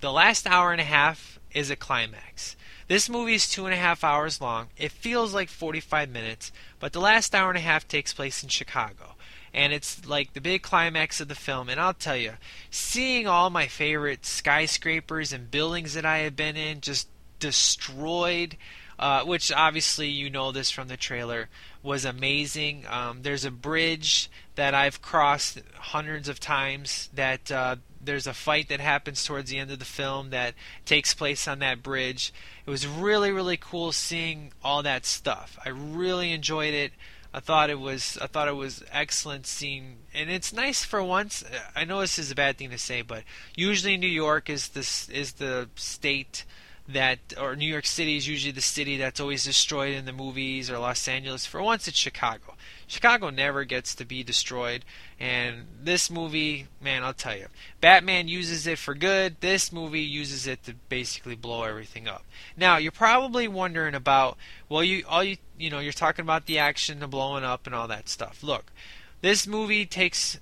[0.00, 2.56] the last hour and a half is a climax.
[2.88, 4.68] This movie is two and a half hours long.
[4.78, 8.48] It feels like 45 minutes, but the last hour and a half takes place in
[8.48, 9.14] Chicago
[9.52, 11.68] and it's like the big climax of the film.
[11.68, 12.34] And I'll tell you,
[12.70, 17.08] seeing all my favorite skyscrapers and buildings that I have been in just
[17.38, 18.56] destroyed,
[18.98, 21.48] uh, which obviously you know this from the trailer,
[21.82, 22.84] was amazing.
[22.88, 28.68] Um, there's a bridge that I've crossed hundreds of times that uh, there's a fight
[28.68, 32.32] that happens towards the end of the film that takes place on that bridge.
[32.66, 35.58] It was really really cool seeing all that stuff.
[35.64, 36.92] I really enjoyed it.
[37.32, 41.44] I thought it was I thought it was excellent seeing and it's nice for once.
[41.76, 45.08] I know this is a bad thing to say, but usually New York is this
[45.10, 46.44] is the state
[46.88, 50.70] that or New York City is usually the city that's always destroyed in the movies
[50.70, 51.44] or Los Angeles.
[51.44, 52.54] For once it's Chicago.
[52.88, 54.84] Chicago never gets to be destroyed
[55.20, 57.46] and this movie, man, I'll tell you.
[57.80, 59.36] Batman uses it for good.
[59.40, 62.24] This movie uses it to basically blow everything up.
[62.56, 64.36] Now, you're probably wondering about
[64.68, 67.74] well, you all you you know, you're talking about the action, the blowing up and
[67.74, 68.42] all that stuff.
[68.42, 68.72] Look,
[69.20, 70.40] this movie takes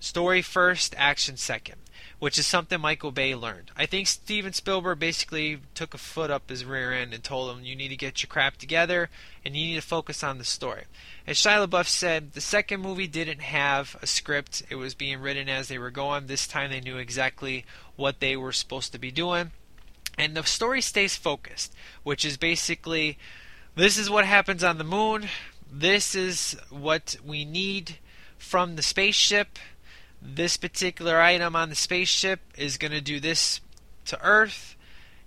[0.00, 1.76] story first, action second
[2.18, 3.70] which is something Michael Bay learned.
[3.76, 7.64] I think Steven Spielberg basically took a foot up his rear end and told him,
[7.64, 9.08] you need to get your crap together
[9.44, 10.84] and you need to focus on the story.
[11.26, 14.64] As Shia LaBeouf said, the second movie didn't have a script.
[14.68, 16.26] It was being written as they were going.
[16.26, 19.52] This time they knew exactly what they were supposed to be doing.
[20.16, 23.16] And the story stays focused, which is basically
[23.76, 25.28] this is what happens on the moon.
[25.70, 27.98] This is what we need
[28.36, 29.58] from the spaceship
[30.20, 33.60] this particular item on the spaceship is going to do this
[34.06, 34.76] to Earth,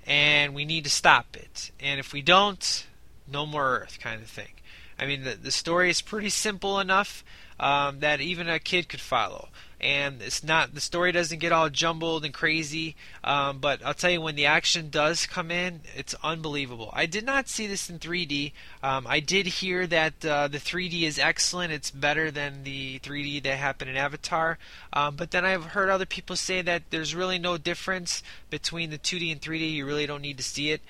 [0.06, 1.72] and we need to stop it.
[1.80, 2.88] And if we don't,
[3.28, 4.54] no more Earth, kind of thing.
[5.00, 7.24] I mean, the, the story is pretty simple enough
[7.60, 9.50] um, that even a kid could follow
[9.82, 12.96] and it's not the story doesn't get all jumbled and crazy.
[13.24, 16.92] Um, but I'll tell you when the action does come in, it's unbelievable.
[16.94, 18.54] I did not see this in 3D.
[18.84, 21.74] Um, I did hear that uh, the 3D is excellent.
[21.74, 24.60] It's better than the 3D that happened in Avatar.
[24.94, 29.00] Um, but then I've heard other people say that there's really no difference between the
[29.00, 29.74] 2D and 3D.
[29.74, 30.82] You really don't need to see it.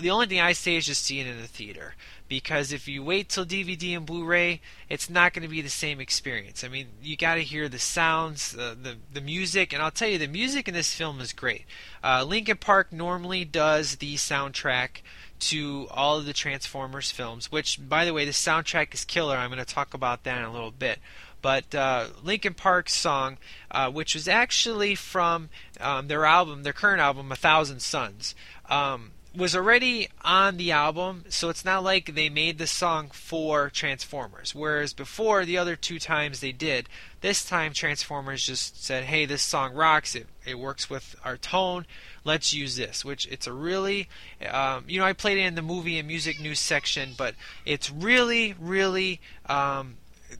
[0.00, 1.94] The only thing I say is just see it in the theater
[2.32, 6.00] because if you wait till DVD and Blu-ray, it's not going to be the same
[6.00, 6.64] experience.
[6.64, 10.08] I mean, you got to hear the sounds, uh, the the music, and I'll tell
[10.08, 11.66] you, the music in this film is great.
[12.02, 15.02] Uh, Linkin Park normally does the soundtrack
[15.40, 19.36] to all of the Transformers films, which, by the way, the soundtrack is killer.
[19.36, 21.00] I'm going to talk about that in a little bit.
[21.42, 23.36] But uh, Linkin Park's song,
[23.70, 25.50] uh, which was actually from
[25.80, 28.34] um, their album, their current album, A Thousand Suns.
[28.70, 33.70] Um, was already on the album, so it's not like they made the song for
[33.70, 34.54] Transformers.
[34.54, 36.88] Whereas before, the other two times they did,
[37.22, 40.14] this time Transformers just said, "Hey, this song rocks.
[40.14, 41.86] It it works with our tone.
[42.24, 44.08] Let's use this." Which it's a really,
[44.50, 47.90] um, you know, I played it in the movie and music news section, but it's
[47.90, 49.20] really, really.
[49.46, 49.96] Um,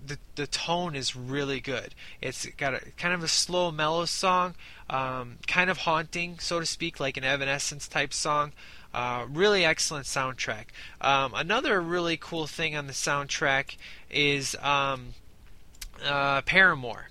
[0.07, 1.95] the the tone is really good.
[2.21, 4.55] It's got a kind of a slow, mellow song,
[4.89, 8.53] um, kind of haunting, so to speak, like an Evanescence type song.
[8.95, 10.67] Uh, really excellent soundtrack.
[11.01, 13.77] Um, another really cool thing on the soundtrack
[14.11, 15.15] is um,
[16.05, 17.09] uh, Paramore.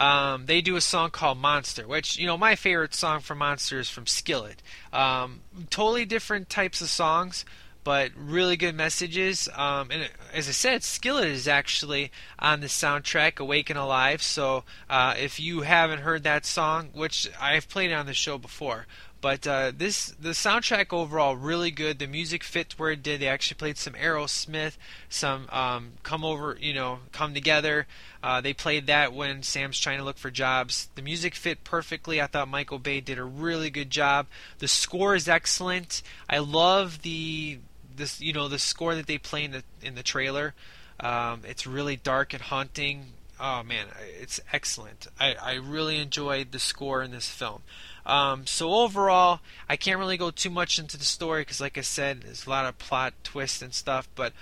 [0.00, 3.78] Um, they do a song called Monster, which, you know, my favorite song from Monster
[3.78, 4.62] is from Skillet.
[4.94, 7.44] Um, totally different types of songs,
[7.84, 9.46] but really good messages.
[9.54, 14.22] Um, and as I said, Skillet is actually on the soundtrack, Awake and Alive.
[14.22, 18.86] So uh, if you haven't heard that song, which I've played on the show before,
[19.20, 21.98] but uh, this the soundtrack overall really good.
[21.98, 23.20] The music fits where it did.
[23.20, 24.76] They actually played some Aerosmith,
[25.08, 27.86] some um, Come Over, you know, Come Together.
[28.22, 30.88] Uh, they played that when Sam's trying to look for jobs.
[30.94, 32.20] The music fit perfectly.
[32.20, 34.26] I thought Michael Bay did a really good job.
[34.58, 36.02] The score is excellent.
[36.28, 37.58] I love the
[37.96, 40.54] this you know the score that they play in the in the trailer.
[40.98, 43.12] Um, it's really dark and haunting.
[43.38, 43.86] Oh man,
[44.20, 45.06] it's excellent.
[45.18, 47.62] I, I really enjoyed the score in this film.
[48.06, 51.82] Um, so overall, I can't really go too much into the story because, like I
[51.82, 54.08] said, there's a lot of plot twists and stuff.
[54.14, 54.32] But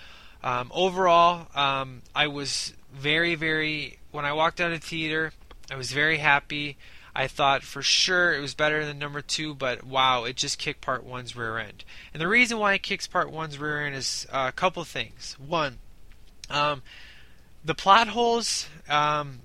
[0.42, 3.99] um, overall, um, I was very, very.
[4.11, 5.33] When I walked out of the theater,
[5.71, 6.77] I was very happy.
[7.14, 10.81] I thought for sure it was better than number two, but wow, it just kicked
[10.81, 11.85] part one's rear end.
[12.12, 15.37] And the reason why it kicks part one's rear end is uh, a couple things.
[15.44, 15.79] One,
[16.49, 16.83] um,
[17.64, 18.68] the plot holes.
[18.88, 19.40] Um,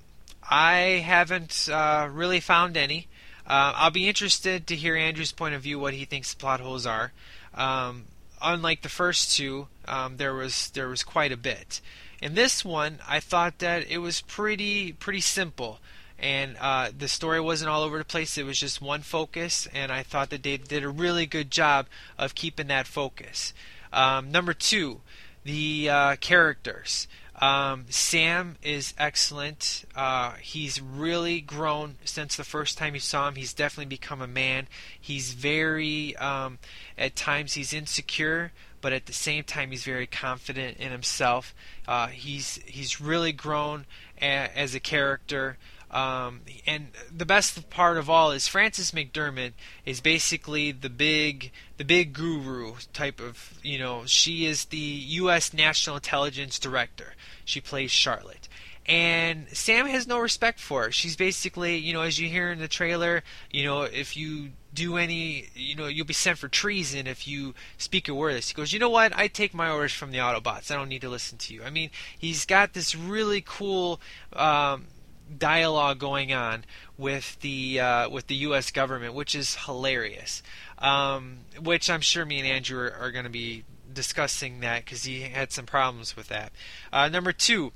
[0.47, 3.07] I haven't uh, really found any.
[3.45, 6.59] Uh, I'll be interested to hear Andrew's point of view, what he thinks the plot
[6.59, 7.11] holes are.
[7.53, 8.05] Um,
[8.41, 11.81] unlike the first two, um, there was there was quite a bit.
[12.21, 15.79] In this one, I thought that it was pretty pretty simple,
[16.17, 18.37] and uh, the story wasn't all over the place.
[18.37, 21.87] It was just one focus, and I thought that they did a really good job
[22.17, 23.53] of keeping that focus.
[23.91, 25.01] Um, number two,
[25.43, 27.07] the uh, characters.
[27.43, 29.83] Um, Sam is excellent.
[29.93, 33.35] Uh, he's really grown since the first time you saw him.
[33.35, 34.69] He's definitely become a man.
[34.97, 36.57] He's very, um,
[36.97, 41.53] at times, he's insecure, but at the same time, he's very confident in himself.
[41.85, 43.87] Uh, he's he's really grown
[44.21, 45.57] a, as a character.
[45.93, 49.51] Um, and the best part of all is Frances McDormand
[49.85, 55.53] is basically the big the big guru type of you know she is the U.S.
[55.53, 57.13] National Intelligence Director.
[57.45, 58.49] She plays Charlotte.
[58.85, 60.91] And Sam has no respect for her.
[60.91, 64.97] She's basically, you know, as you hear in the trailer, you know, if you do
[64.97, 68.43] any, you know, you'll be sent for treason if you speak a word.
[68.43, 69.15] He goes, you know what?
[69.15, 70.69] I take my orders from the Autobots.
[70.69, 71.63] I don't need to listen to you.
[71.63, 74.01] I mean, he's got this really cool
[74.33, 74.87] um,
[75.33, 76.65] dialogue going on
[76.97, 78.71] with the uh, with the U.S.
[78.71, 80.43] government, which is hilarious.
[80.79, 85.03] Um, which I'm sure me and Andrew are, are going to be discussing that because
[85.03, 86.51] he had some problems with that.
[86.91, 87.71] Uh, number two,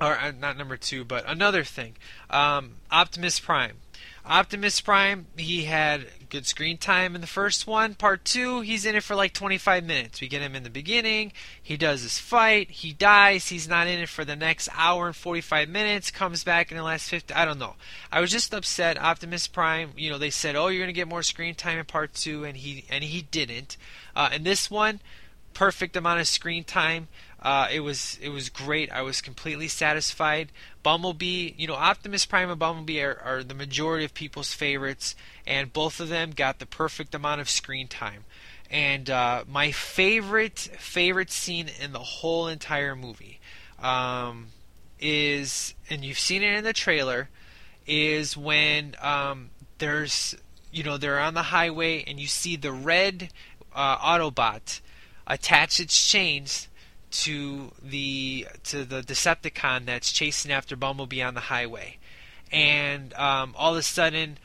[0.00, 1.96] or uh, not number two, but another thing,
[2.30, 3.76] um, Optimus Prime.
[4.24, 7.94] Optimus Prime, he had good screen time in the first one.
[7.94, 10.20] Part two, he's in it for like 25 minutes.
[10.20, 11.32] We get him in the beginning.
[11.60, 12.70] He does his fight.
[12.70, 13.48] He dies.
[13.48, 16.10] He's not in it for the next hour and 45 minutes.
[16.10, 17.34] Comes back in the last 50.
[17.34, 17.74] I don't know.
[18.12, 19.00] I was just upset.
[19.00, 22.14] Optimus Prime, you know, they said, "Oh, you're gonna get more screen time in part
[22.14, 23.76] two, and he and he didn't.
[24.14, 25.00] Uh, in this one,
[25.54, 27.08] perfect amount of screen time.
[27.42, 28.92] Uh, it was it was great.
[28.92, 30.52] I was completely satisfied.
[30.82, 35.16] Bumblebee, you know, Optimus Prime and Bumblebee are, are the majority of people's favorites,
[35.46, 38.24] and both of them got the perfect amount of screen time.
[38.70, 43.40] And uh, my favorite favorite scene in the whole entire movie
[43.78, 44.48] um,
[45.00, 47.30] is, and you've seen it in the trailer,
[47.86, 50.36] is when um, there's
[50.70, 53.30] you know they're on the highway and you see the red
[53.74, 54.80] uh, Autobot
[55.26, 56.68] attach its chains
[57.10, 61.98] to the to the Decepticon that's chasing after Bumblebee on the highway,
[62.52, 64.38] and um, all of a sudden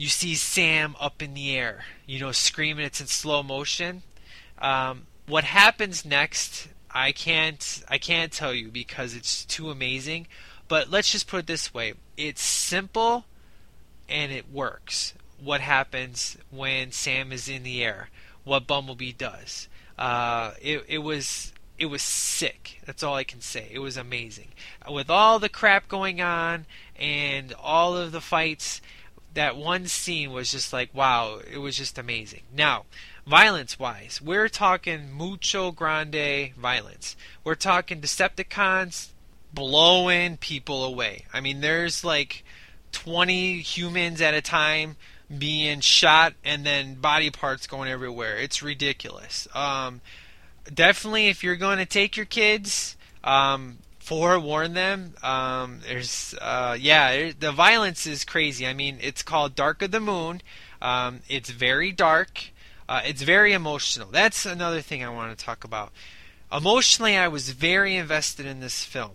[0.00, 2.86] you see Sam up in the air, you know, screaming.
[2.86, 4.02] It's in slow motion.
[4.58, 6.68] Um, what happens next?
[6.90, 10.26] I can't I can't tell you because it's too amazing.
[10.68, 13.26] But let's just put it this way: it's simple
[14.08, 15.14] and it works.
[15.38, 18.08] What happens when Sam is in the air?
[18.44, 19.68] What Bumblebee does?
[20.00, 22.80] Uh, it, it was it was sick.
[22.86, 23.68] That's all I can say.
[23.70, 24.48] It was amazing.
[24.90, 28.80] With all the crap going on and all of the fights,
[29.34, 31.40] that one scene was just like wow.
[31.50, 32.42] It was just amazing.
[32.54, 32.86] Now,
[33.26, 37.14] violence wise, we're talking mucho grande violence.
[37.44, 39.10] We're talking Decepticons
[39.52, 41.26] blowing people away.
[41.32, 42.42] I mean, there's like
[42.92, 44.96] 20 humans at a time
[45.36, 48.36] being shot and then body parts going everywhere.
[48.36, 49.46] It's ridiculous.
[49.54, 50.00] Um,
[50.72, 55.14] definitely, if you're going to take your kids, um, forewarn them.
[55.22, 58.66] Um, there's, uh, yeah, the violence is crazy.
[58.66, 60.42] I mean, it's called Dark of the Moon.
[60.82, 62.50] Um, it's very dark.
[62.88, 64.08] Uh, it's very emotional.
[64.10, 65.92] That's another thing I want to talk about.
[66.52, 69.12] Emotionally, I was very invested in this film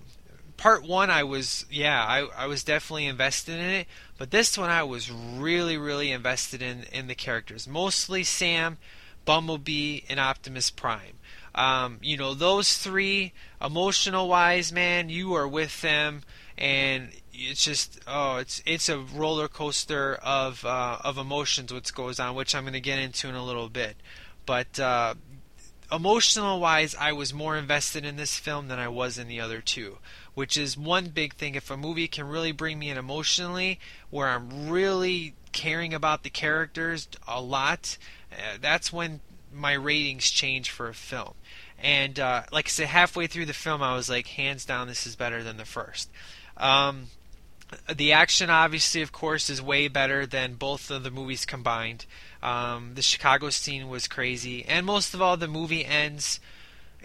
[0.58, 3.88] part one I was yeah I, I was definitely invested in it
[4.18, 8.78] but this one I was really really invested in in the characters mostly Sam
[9.26, 11.20] Bumblebee and Optimus Prime.
[11.54, 16.24] Um, you know those three emotional wise man you are with them
[16.58, 22.20] and it's just oh it's it's a roller coaster of uh, of emotions what goes
[22.20, 23.96] on which I'm going to get into in a little bit.
[24.46, 25.16] But uh,
[25.92, 29.62] emotional wise I was more invested in this film than I was in the other
[29.62, 29.98] two
[30.36, 31.56] which is one big thing.
[31.56, 33.80] If a movie can really bring me in emotionally,
[34.10, 37.98] where I'm really caring about the characters a lot,
[38.32, 39.22] uh, that's when
[39.52, 41.34] my ratings change for a film.
[41.82, 45.08] And uh, like I said, halfway through the film, I was like, hands down, this
[45.08, 46.10] is better than the first.
[46.58, 47.08] Um,
[47.94, 52.06] the action, obviously, of course, is way better than both of the movies combined.
[52.44, 56.40] Um, the Chicago scene was crazy, and most of all, the movie ends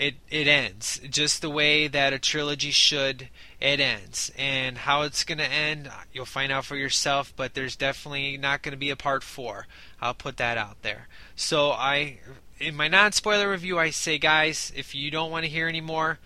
[0.01, 3.29] it it ends just the way that a trilogy should.
[3.61, 7.35] It ends, and how it's going to end, you'll find out for yourself.
[7.37, 9.67] But there's definitely not going to be a part four.
[10.01, 11.09] I'll put that out there.
[11.37, 12.21] So I,
[12.59, 16.19] in my non-spoiler review, I say, guys, if you don't want to hear anymore,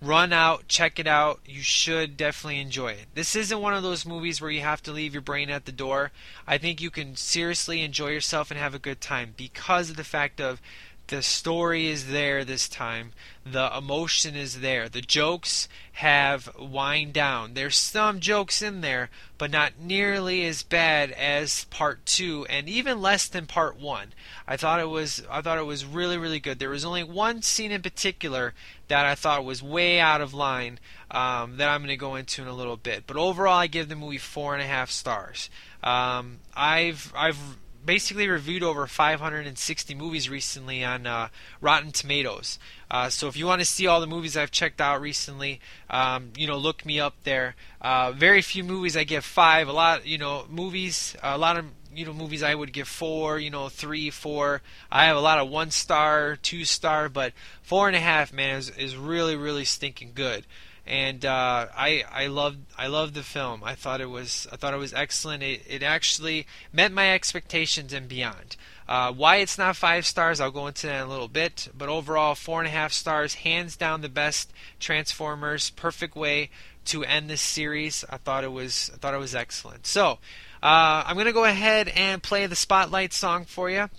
[0.00, 1.40] run out, check it out.
[1.44, 3.06] You should definitely enjoy it.
[3.14, 5.72] This isn't one of those movies where you have to leave your brain at the
[5.72, 6.12] door.
[6.46, 10.04] I think you can seriously enjoy yourself and have a good time because of the
[10.04, 10.60] fact of
[11.08, 13.12] the story is there this time.
[13.44, 14.88] The emotion is there.
[14.88, 17.54] The jokes have wind down.
[17.54, 23.00] There's some jokes in there, but not nearly as bad as part two, and even
[23.00, 24.14] less than part one.
[24.48, 26.58] I thought it was I thought it was really really good.
[26.58, 28.52] There was only one scene in particular
[28.88, 30.80] that I thought was way out of line
[31.10, 33.04] um, that I'm going to go into in a little bit.
[33.06, 35.50] But overall, I give the movie four and a half stars.
[35.84, 37.38] Um, I've I've
[37.86, 41.28] basically reviewed over 560 movies recently on uh,
[41.60, 42.58] Rotten Tomatoes.
[42.90, 46.32] Uh, so if you want to see all the movies I've checked out recently, um,
[46.36, 47.54] you know, look me up there.
[47.80, 49.68] Uh, very few movies I give five.
[49.68, 51.16] A lot, you know, movies.
[51.22, 51.64] A lot of
[51.94, 53.38] you know movies I would give four.
[53.38, 54.62] You know, three, four.
[54.90, 57.32] I have a lot of one star, two star, but
[57.62, 60.44] four and a half, man, is is really really stinking good
[60.86, 63.62] and uh, I I loved I loved the film.
[63.64, 65.42] I thought it was I thought it was excellent.
[65.42, 68.56] It it actually met my expectations and beyond.
[68.88, 71.68] Uh, why it's not five stars, I'll go into that in a little bit.
[71.76, 75.70] But overall, four and a half stars, hands down the best Transformers.
[75.70, 76.50] Perfect way
[76.86, 78.04] to end this series.
[78.08, 79.86] I thought it was I thought it was excellent.
[79.86, 80.18] So
[80.62, 83.90] uh, I'm gonna go ahead and play the spotlight song for you.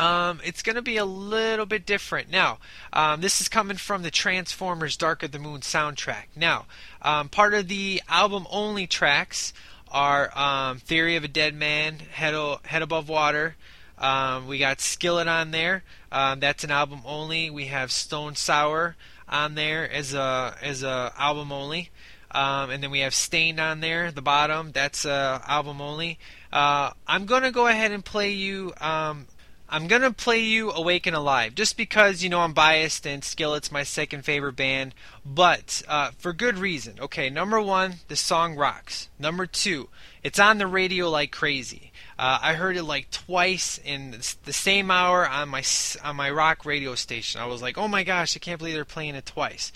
[0.00, 2.30] Um, it's going to be a little bit different.
[2.30, 2.58] Now,
[2.92, 6.24] um, this is coming from the Transformers Dark of the Moon soundtrack.
[6.34, 6.64] Now,
[7.02, 9.52] um, part of the album only tracks
[9.90, 13.56] are um, Theory of a Deadman, Head, o- Head Above Water.
[13.98, 15.82] Um, we got Skillet on there.
[16.10, 17.50] Um, that's an album only.
[17.50, 18.96] We have Stone Sour
[19.28, 21.90] on there as a as a album only.
[22.32, 24.72] and then we have Staind on there, the bottom.
[24.72, 26.18] That's a album only.
[26.50, 29.26] Uh, I'm gonna go ahead and play you um,
[29.72, 33.70] I'm gonna play you Awake and Alive just because you know I'm biased and Skillet's
[33.70, 36.98] my second favorite band, but uh, for good reason.
[36.98, 39.08] Okay, number one, the song rocks.
[39.16, 39.88] Number two,
[40.24, 41.92] it's on the radio like crazy.
[42.18, 45.62] Uh, I heard it like twice in the same hour on my
[46.02, 47.40] on my rock radio station.
[47.40, 49.70] I was like, oh my gosh, I can't believe they're playing it twice.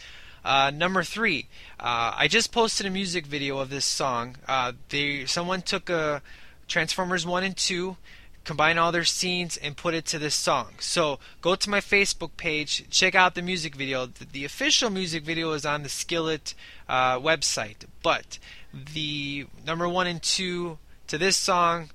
[0.45, 1.47] Uh, number three,
[1.79, 4.39] uh, I just posted a music video of this song.
[4.49, 6.21] Uh, they someone took a
[6.67, 7.97] Transformers one and two
[8.45, 10.75] combine all their scenes and put it to this song.
[10.79, 14.07] So go to my Facebook page, check out the music video.
[14.07, 16.55] The, the official music video is on the Skillet
[16.89, 18.39] uh, website, but
[18.73, 21.91] the number one and two to this song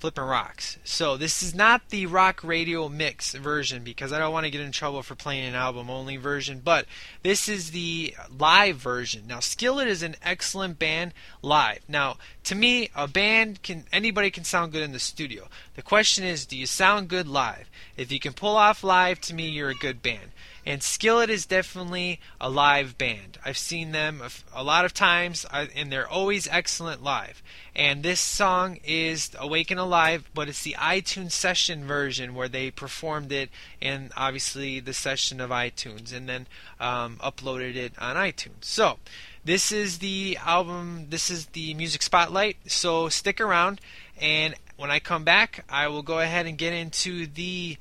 [0.00, 0.78] flipping rocks.
[0.82, 4.62] So this is not the rock radio mix version because I don't want to get
[4.62, 6.86] in trouble for playing an album only version, but
[7.22, 9.26] this is the live version.
[9.26, 11.80] Now Skillet is an excellent band live.
[11.86, 15.48] Now to me, a band can anybody can sound good in the studio.
[15.74, 17.70] The question is, do you sound good live?
[17.96, 20.32] If you can pull off live, to me you're a good band.
[20.70, 23.38] And Skillet is definitely a live band.
[23.44, 24.22] I've seen them
[24.54, 27.42] a, lot of times, and they're always excellent live.
[27.74, 32.70] And this song is Awake and Alive, but it's the iTunes session version where they
[32.70, 33.50] performed it
[33.80, 36.46] in obviously the session of iTunes and then
[36.78, 38.62] um, uploaded it on iTunes.
[38.62, 39.00] So,
[39.44, 42.58] this is the album, this is the music spotlight.
[42.68, 43.80] So, stick around,
[44.20, 47.76] and when I come back, I will go ahead and get into the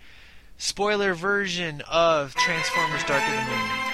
[0.59, 3.88] spoiler version of Transformers Dark of the Moon.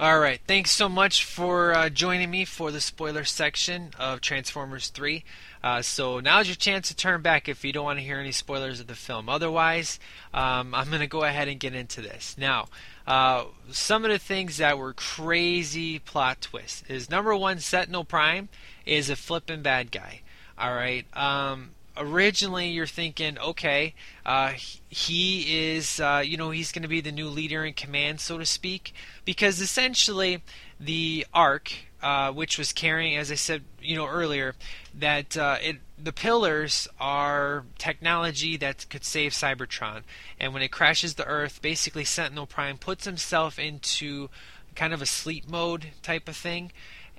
[0.00, 4.90] All right, thanks so much for uh, joining me for the spoiler section of Transformers
[4.90, 5.24] 3.
[5.60, 8.30] Uh, so now's your chance to turn back if you don't want to hear any
[8.30, 9.28] spoilers of the film.
[9.28, 9.98] Otherwise,
[10.32, 12.36] um, I'm going to go ahead and get into this.
[12.38, 12.66] Now,
[13.08, 18.50] uh, some of the things that were crazy plot twists is number one, Sentinel Prime
[18.86, 20.20] is a flippin' bad guy.
[20.56, 21.06] All right.
[21.16, 23.94] Um, originally you're thinking, okay,
[24.24, 24.52] uh,
[24.88, 28.38] he is, uh, you know, he's going to be the new leader in command, so
[28.38, 28.94] to speak,
[29.24, 30.42] because essentially
[30.78, 31.72] the Ark,
[32.02, 34.54] uh, which was carrying, as I said, you know, earlier,
[34.94, 40.02] that uh, it the pillars are technology that could save Cybertron,
[40.38, 44.28] and when it crashes the Earth, basically Sentinel Prime puts himself into
[44.76, 46.70] kind of a sleep mode type of thing,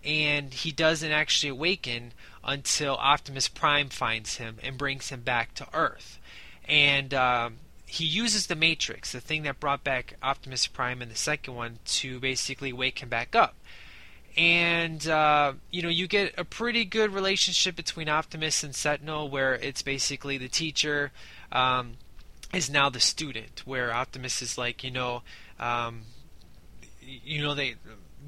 [0.03, 2.13] and he doesn't actually awaken
[2.43, 6.19] until Optimus Prime finds him and brings him back to Earth.
[6.67, 11.15] And um, he uses the Matrix, the thing that brought back Optimus Prime in the
[11.15, 13.55] second one, to basically wake him back up.
[14.37, 19.55] And uh, you know, you get a pretty good relationship between Optimus and Sentinel, where
[19.55, 21.11] it's basically the teacher
[21.51, 21.93] um,
[22.53, 25.23] is now the student, where Optimus is like, you know,
[25.59, 26.03] um,
[27.01, 27.75] you know, they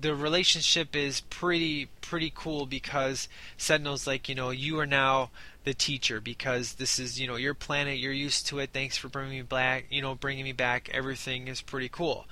[0.02, 3.28] the relationship is pretty pretty cool because
[3.58, 5.30] Sentinel's like, you know, you are now
[5.64, 8.72] the teacher because this is, you know, your planet, you're used to it.
[8.74, 10.90] Thanks for bringing me back, you know, bringing me back.
[10.94, 12.26] Everything is pretty cool.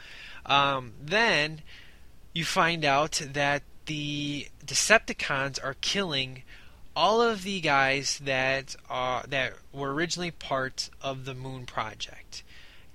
[0.46, 1.62] Um, then
[2.34, 6.44] you find out that the Decepticons are killing
[6.96, 12.44] all of the guys that are that were originally part of the Moon Project,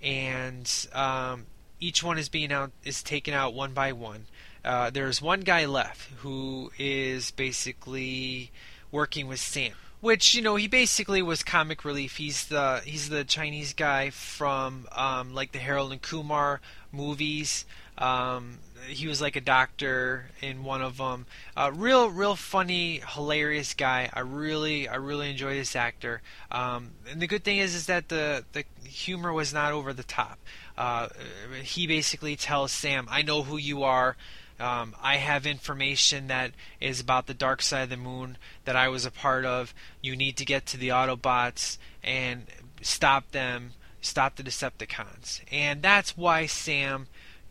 [0.03, 1.47] and um,
[1.81, 4.27] each one is being out is taken out one by one.
[4.65, 8.51] Uh, there's one guy left who is basically
[8.91, 9.73] working with Sam.
[10.01, 12.17] Which you know he basically was comic relief.
[12.17, 16.61] He's the he's the Chinese guy from um, like the Harold and Kumar
[16.93, 17.65] movies.
[17.97, 21.27] Um, he was like a doctor in one of them.
[21.57, 24.11] Uh, real, real funny, hilarious guy.
[24.13, 26.21] I really, I really enjoy this actor.
[26.51, 30.03] Um, and the good thing is, is that the the humor was not over the
[30.03, 30.39] top.
[30.77, 31.09] Uh,
[31.63, 34.17] he basically tells Sam, "I know who you are."
[34.61, 38.89] Um, I have information that is about the dark side of the moon that I
[38.89, 39.75] was a part of.
[40.01, 42.47] You need to get to the Autobots and
[42.81, 45.41] stop them, stop the Decepticons.
[45.51, 47.09] And that's why Sam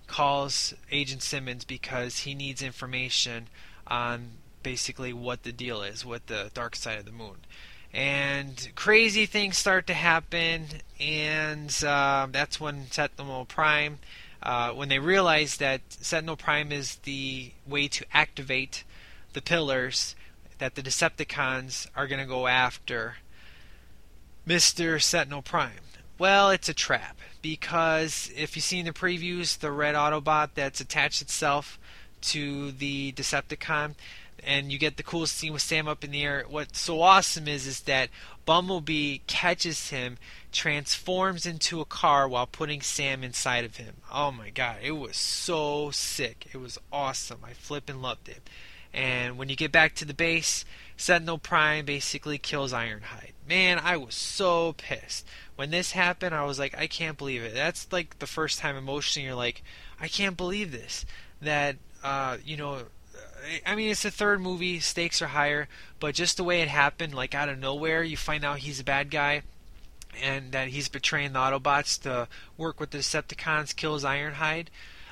[0.08, 3.48] calls Agent Simmons because he needs information
[3.88, 4.32] on
[4.62, 7.38] basically what the deal is with the dark side of the moon.
[7.94, 10.66] And crazy things start to happen,
[11.00, 14.00] and uh, that's when Sentinel Prime
[14.44, 18.84] uh, when they realize that Sentinel Prime is the way to activate
[19.32, 20.16] the pillars,
[20.60, 23.16] that the Decepticons are going to go after
[24.48, 25.02] Mr.
[25.02, 25.80] Sentinel Prime.
[26.20, 31.22] Well, it's a trap because if you've seen the previews, the red Autobot that's attached
[31.22, 31.80] itself
[32.22, 33.96] to the Decepticon,
[34.46, 36.46] and you get the cool scene with Sam up in the air.
[36.48, 38.10] What's so awesome is is that
[38.46, 40.18] Bumblebee catches him,
[40.52, 43.96] transforms into a car while putting Sam inside of him.
[44.12, 46.48] Oh my god, it was so sick.
[46.54, 47.40] It was awesome.
[47.44, 48.50] I flippin' loved it.
[48.94, 50.66] And when you get back to the base,
[50.98, 53.32] Sentinel Prime basically kills Ironhide.
[53.48, 55.26] Man, I was so pissed.
[55.56, 57.54] When this happened, I was like, I can't believe it.
[57.54, 59.64] That's like the first time emotionally you're like,
[60.00, 61.06] I can't believe this.
[61.42, 62.84] That, uh, you know,
[63.66, 65.68] I mean, it's the third movie, stakes are higher,
[66.00, 68.84] but just the way it happened, like out of nowhere, you find out he's a
[68.84, 69.44] bad guy,
[70.22, 72.28] and that he's betraying the Autobots to
[72.58, 74.68] work with the Decepticons, kills Ironhide.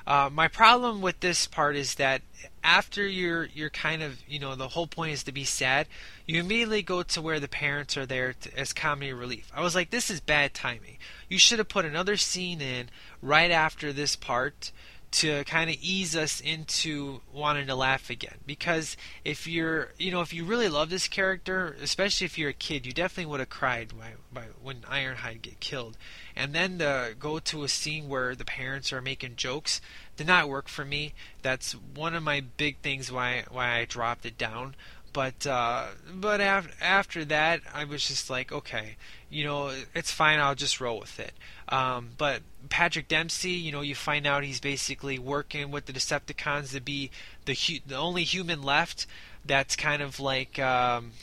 [0.06, 2.22] Uh, my problem with this part is that
[2.64, 5.88] after you're you're kind of you know the whole point is to be sad,
[6.26, 9.52] you immediately go to where the parents are there to, as comedy relief.
[9.56, 10.98] I was like, this is bad timing.
[11.30, 12.90] You should have put another scene in
[13.22, 14.72] right after this part
[15.12, 18.96] to kind of ease us into wanting to laugh again because
[19.26, 22.86] if you're you know if you really love this character especially if you're a kid
[22.86, 25.98] you definitely would have cried by, by when ironhide get killed
[26.34, 29.82] and then to go to a scene where the parents are making jokes
[30.16, 34.26] did not work for me that's one of my big things why why i dropped
[34.26, 34.76] it down
[35.14, 38.96] but uh, but af- after that, I was just like, okay,
[39.30, 40.40] you know, it's fine.
[40.40, 41.34] I'll just roll with it.
[41.72, 46.74] Um, but Patrick Dempsey, you know, you find out he's basically working with the Decepticons
[46.74, 47.12] to be
[47.46, 49.08] the hu- the only human left
[49.46, 51.14] that's kind of like um,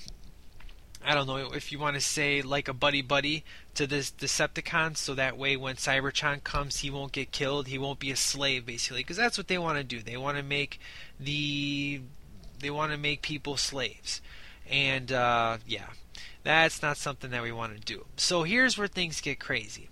[1.05, 3.45] I don't know if you want to say like a buddy buddy
[3.75, 7.69] to this Decepticon, so that way when Cybertron comes, he won't get killed.
[7.69, 10.03] He won't be a slave, basically, because that's what they want to do.
[10.03, 10.81] They want to make
[11.21, 12.01] the
[12.59, 14.21] they want to make people slaves,
[14.69, 15.91] and uh, yeah,
[16.43, 18.07] that's not something that we want to do.
[18.17, 19.91] So here's where things get crazy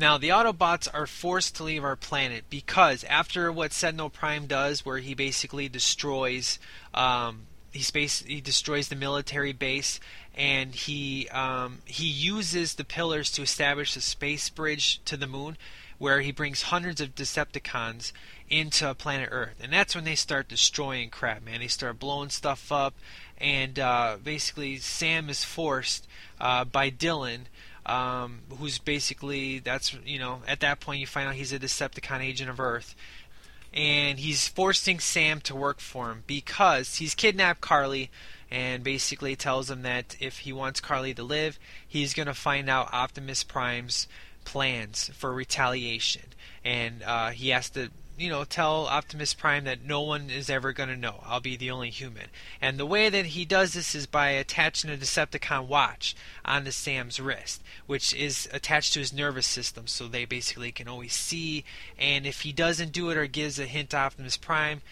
[0.00, 4.82] Now, the Autobots are forced to leave our planet because after what Sentinel Prime does,
[4.82, 6.58] where he basically destroys,
[6.94, 10.00] um, he space he destroys the military base,
[10.34, 15.58] and he um, he uses the pillars to establish a space bridge to the moon,
[15.98, 18.12] where he brings hundreds of Decepticons
[18.48, 21.60] into planet Earth, and that's when they start destroying crap, man.
[21.60, 22.94] They start blowing stuff up,
[23.36, 26.08] and uh, basically Sam is forced
[26.40, 27.40] uh, by Dylan
[27.86, 32.20] um, who's basically that's you know at that point you find out he's a Decepticon
[32.20, 32.94] agent of Earth,
[33.72, 38.10] and he's forcing Sam to work for him because he's kidnapped Carly,
[38.50, 42.92] and basically tells him that if he wants Carly to live, he's gonna find out
[42.92, 44.08] Optimus Prime's
[44.44, 46.26] plans for retaliation,
[46.64, 47.90] and uh, he has to
[48.20, 51.22] you know, tell Optimus Prime that no one is ever going to know.
[51.24, 52.26] I'll be the only human.
[52.60, 56.14] And the way that he does this is by attaching a Decepticon watch
[56.44, 61.14] onto Sam's wrist, which is attached to his nervous system, so they basically can always
[61.14, 61.64] see.
[61.98, 64.82] And if he doesn't do it or gives a hint to Optimus Prime,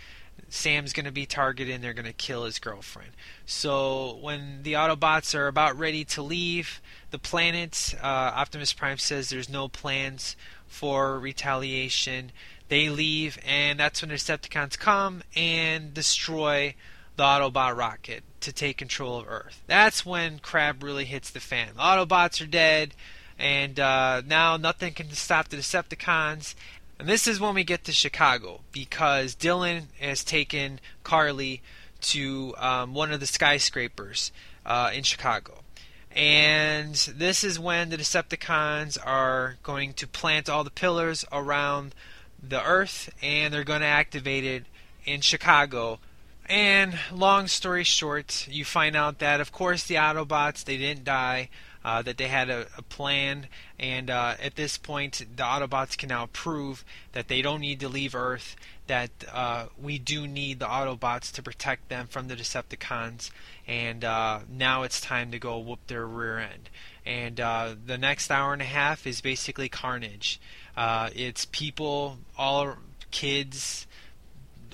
[0.49, 3.11] Sam's going to be targeted and they're going to kill his girlfriend.
[3.45, 9.29] So when the Autobots are about ready to leave the planet, uh, Optimus Prime says
[9.29, 12.33] there's no plans for retaliation.
[12.69, 16.75] They leave, and that's when the Decepticons come and destroy
[17.17, 19.63] the Autobot rocket to take control of Earth.
[19.67, 21.71] That's when crap really hits the fan.
[21.75, 22.95] The Autobots are dead,
[23.39, 26.55] and uh, now nothing can stop the Decepticons.
[26.99, 31.63] And this is when we get to Chicago because Dylan has taken Carly
[32.01, 34.31] to um, one of the skyscrapers
[34.67, 35.63] uh, in Chicago.
[36.11, 41.95] And this is when the Decepticons are going to plant all the pillars around
[42.43, 44.65] the Earth, and they're going to activate it
[45.05, 45.99] in Chicago.
[46.47, 51.51] And long story short, you find out that, of course, the Autobots they didn't die.
[51.85, 53.47] Uh, that they had a, a plan,
[53.79, 57.89] and uh, at this point, the Autobots can now prove that they don't need to
[57.89, 58.57] leave Earth.
[58.89, 63.31] That uh, we do need the Autobots to protect them from the Decepticons,
[63.67, 66.69] and uh, now it's time to go whoop their rear end.
[67.07, 70.41] And uh, the next hour and a half is basically carnage.
[70.79, 72.77] Uh, it's people, all
[73.11, 73.89] kids,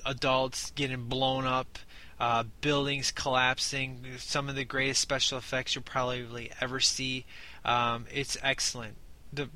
[0.05, 1.79] adults getting blown up,
[2.19, 4.05] uh, buildings collapsing.
[4.19, 7.25] Some of the greatest special effects you'll probably ever see.
[7.65, 8.97] Um, it's excellent.
[9.33, 9.49] The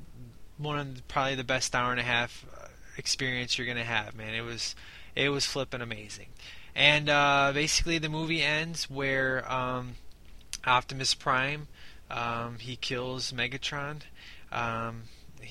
[0.58, 4.16] one of the, probably the best hour and a half uh, experience you're gonna have,
[4.16, 4.34] man.
[4.34, 4.74] It was
[5.14, 6.30] it was flipping amazing.
[6.74, 9.94] And uh, basically, the movie ends where um,
[10.66, 11.68] Optimus Prime
[12.10, 14.00] um, he kills Megatron.
[14.50, 15.04] Um,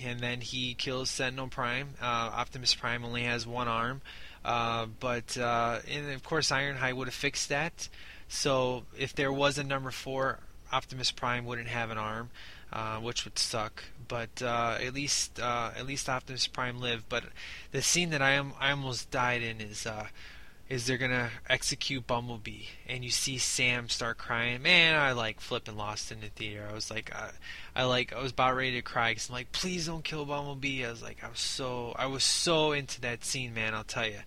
[0.03, 1.89] and then he kills Sentinel Prime.
[2.01, 4.01] Uh, Optimus Prime only has one arm,
[4.43, 7.89] uh, but uh, and of course Ironhide would have fixed that.
[8.27, 10.39] So if there was a number four,
[10.71, 12.29] Optimus Prime wouldn't have an arm,
[12.71, 13.83] uh, which would suck.
[14.07, 17.05] But uh, at least at least Optimus Prime lived.
[17.09, 17.25] But
[17.71, 19.87] the scene that I am I almost died in is
[20.69, 24.61] is they're gonna execute Bumblebee, and you see Sam start crying.
[24.61, 26.67] Man, I like flipping lost in the theater.
[26.69, 27.31] I was like, I,
[27.75, 30.85] I like, I was about ready to cry because I'm like, please don't kill Bumblebee.
[30.85, 33.73] I was like, I was so, I was so into that scene, man.
[33.73, 34.19] I'll tell you.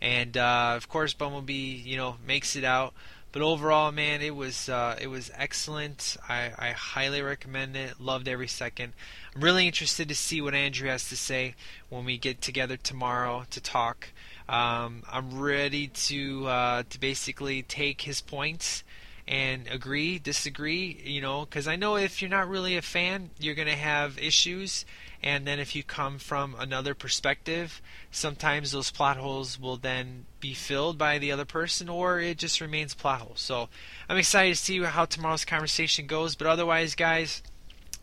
[0.00, 2.94] And uh, of course, Bumblebee, you know, makes it out.
[3.32, 6.16] But overall, man, it was uh, it was excellent.
[6.28, 8.00] I, I highly recommend it.
[8.00, 8.94] Loved every second.
[9.34, 11.54] I'm really interested to see what Andrew has to say
[11.90, 14.08] when we get together tomorrow to talk.
[14.50, 18.82] Um, I'm ready to uh, to basically take his points
[19.28, 21.00] and agree, disagree.
[21.04, 24.84] You know, because I know if you're not really a fan, you're gonna have issues.
[25.22, 27.80] And then if you come from another perspective,
[28.10, 32.60] sometimes those plot holes will then be filled by the other person, or it just
[32.60, 33.40] remains plot holes.
[33.40, 33.68] So
[34.08, 36.34] I'm excited to see how tomorrow's conversation goes.
[36.34, 37.42] But otherwise, guys,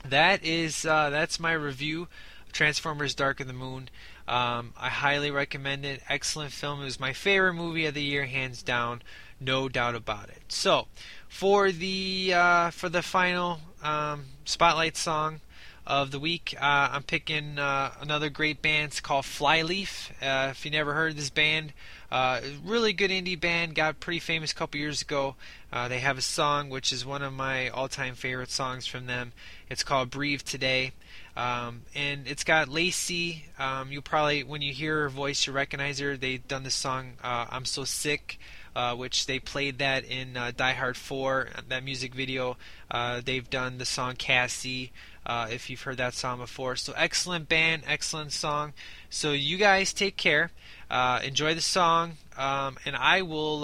[0.06, 2.08] that is uh, that's my review
[2.54, 3.90] Transformers: Dark of the Moon.
[4.28, 6.02] Um, I highly recommend it.
[6.10, 6.82] Excellent film.
[6.82, 9.02] It was my favorite movie of the year, hands down,
[9.40, 10.42] no doubt about it.
[10.50, 10.88] So,
[11.30, 15.40] for the uh, for the final um, spotlight song
[15.86, 18.88] of the week, uh, I'm picking uh, another great band.
[18.88, 20.12] It's called Flyleaf.
[20.22, 21.72] Uh, if you never heard this band,
[22.12, 23.76] uh, really good indie band.
[23.76, 25.36] Got pretty famous a couple years ago.
[25.72, 29.32] Uh, they have a song which is one of my all-time favorite songs from them.
[29.70, 30.92] It's called "Breathe Today."
[31.38, 33.46] Um, and it's got Lacey.
[33.60, 36.18] Um, you probably, when you hear her voice, you recognize her.
[36.18, 38.40] They've done the song uh, "I'm So Sick,"
[38.76, 42.58] uh, which they played that in uh, Die Hard 4, that music video.
[42.90, 44.92] Uh, they've done the song "Cassie."
[45.28, 48.74] Uh, if you've heard that song before, so excellent band, excellent song.
[49.12, 50.50] So you guys take care,
[50.90, 53.64] uh, enjoy the song, um, and I will.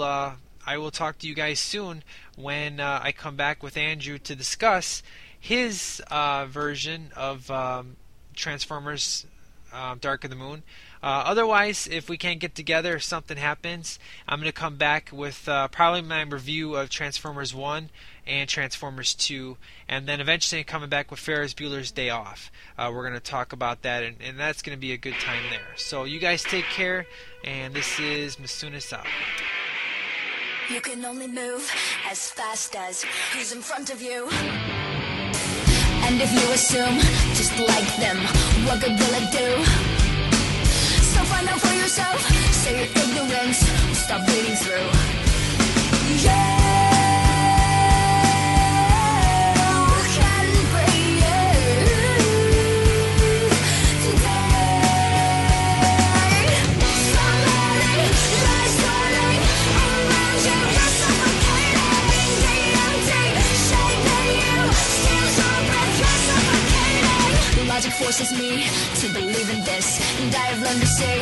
[0.66, 2.02] I will talk to you guys soon
[2.36, 5.02] when I come back with Andrew to discuss
[5.44, 7.96] his uh, version of um,
[8.34, 9.26] Transformers
[9.74, 10.62] um, Dark of the Moon.
[11.02, 15.10] Uh, otherwise, if we can't get together, if something happens, I'm going to come back
[15.12, 17.90] with uh, probably my review of Transformers 1
[18.26, 22.50] and Transformers 2, and then eventually coming back with Ferris Bueller's Day Off.
[22.78, 25.12] Uh, we're going to talk about that, and, and that's going to be a good
[25.20, 25.76] time there.
[25.76, 27.04] So you guys take care,
[27.44, 29.06] and this is Masunas out.
[30.70, 31.70] You can only move
[32.08, 34.30] as fast as who's in front of you.
[36.06, 36.98] And if you assume,
[37.34, 38.18] just like them,
[38.66, 39.64] what good will it do?
[41.12, 42.20] So find out for yourself,
[42.52, 44.88] so your ignorance will stop bleeding through.
[46.24, 46.53] Yeah.
[67.92, 68.64] Forces me
[68.96, 71.20] to believe in this, and I have learned to see.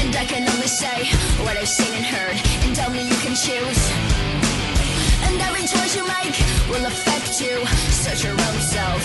[0.00, 1.06] And I can only say
[1.44, 3.90] what I've seen and heard, and tell me you can choose.
[5.26, 6.36] And every choice you make
[6.70, 7.64] will affect you.
[7.90, 9.02] Search your own self.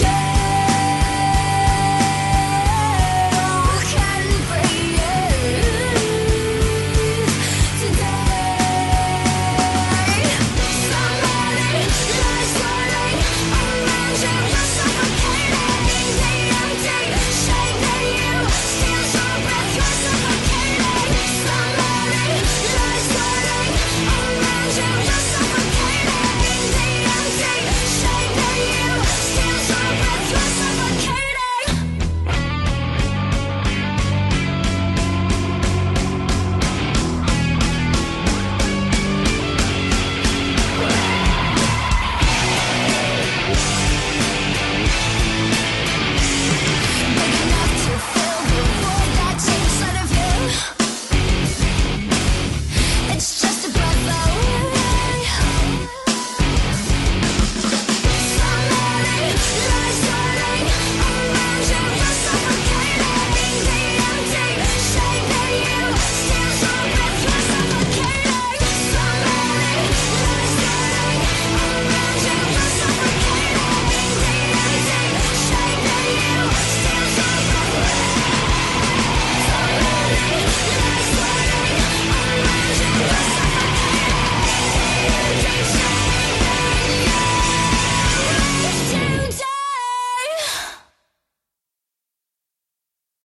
[0.00, 0.37] Yeah.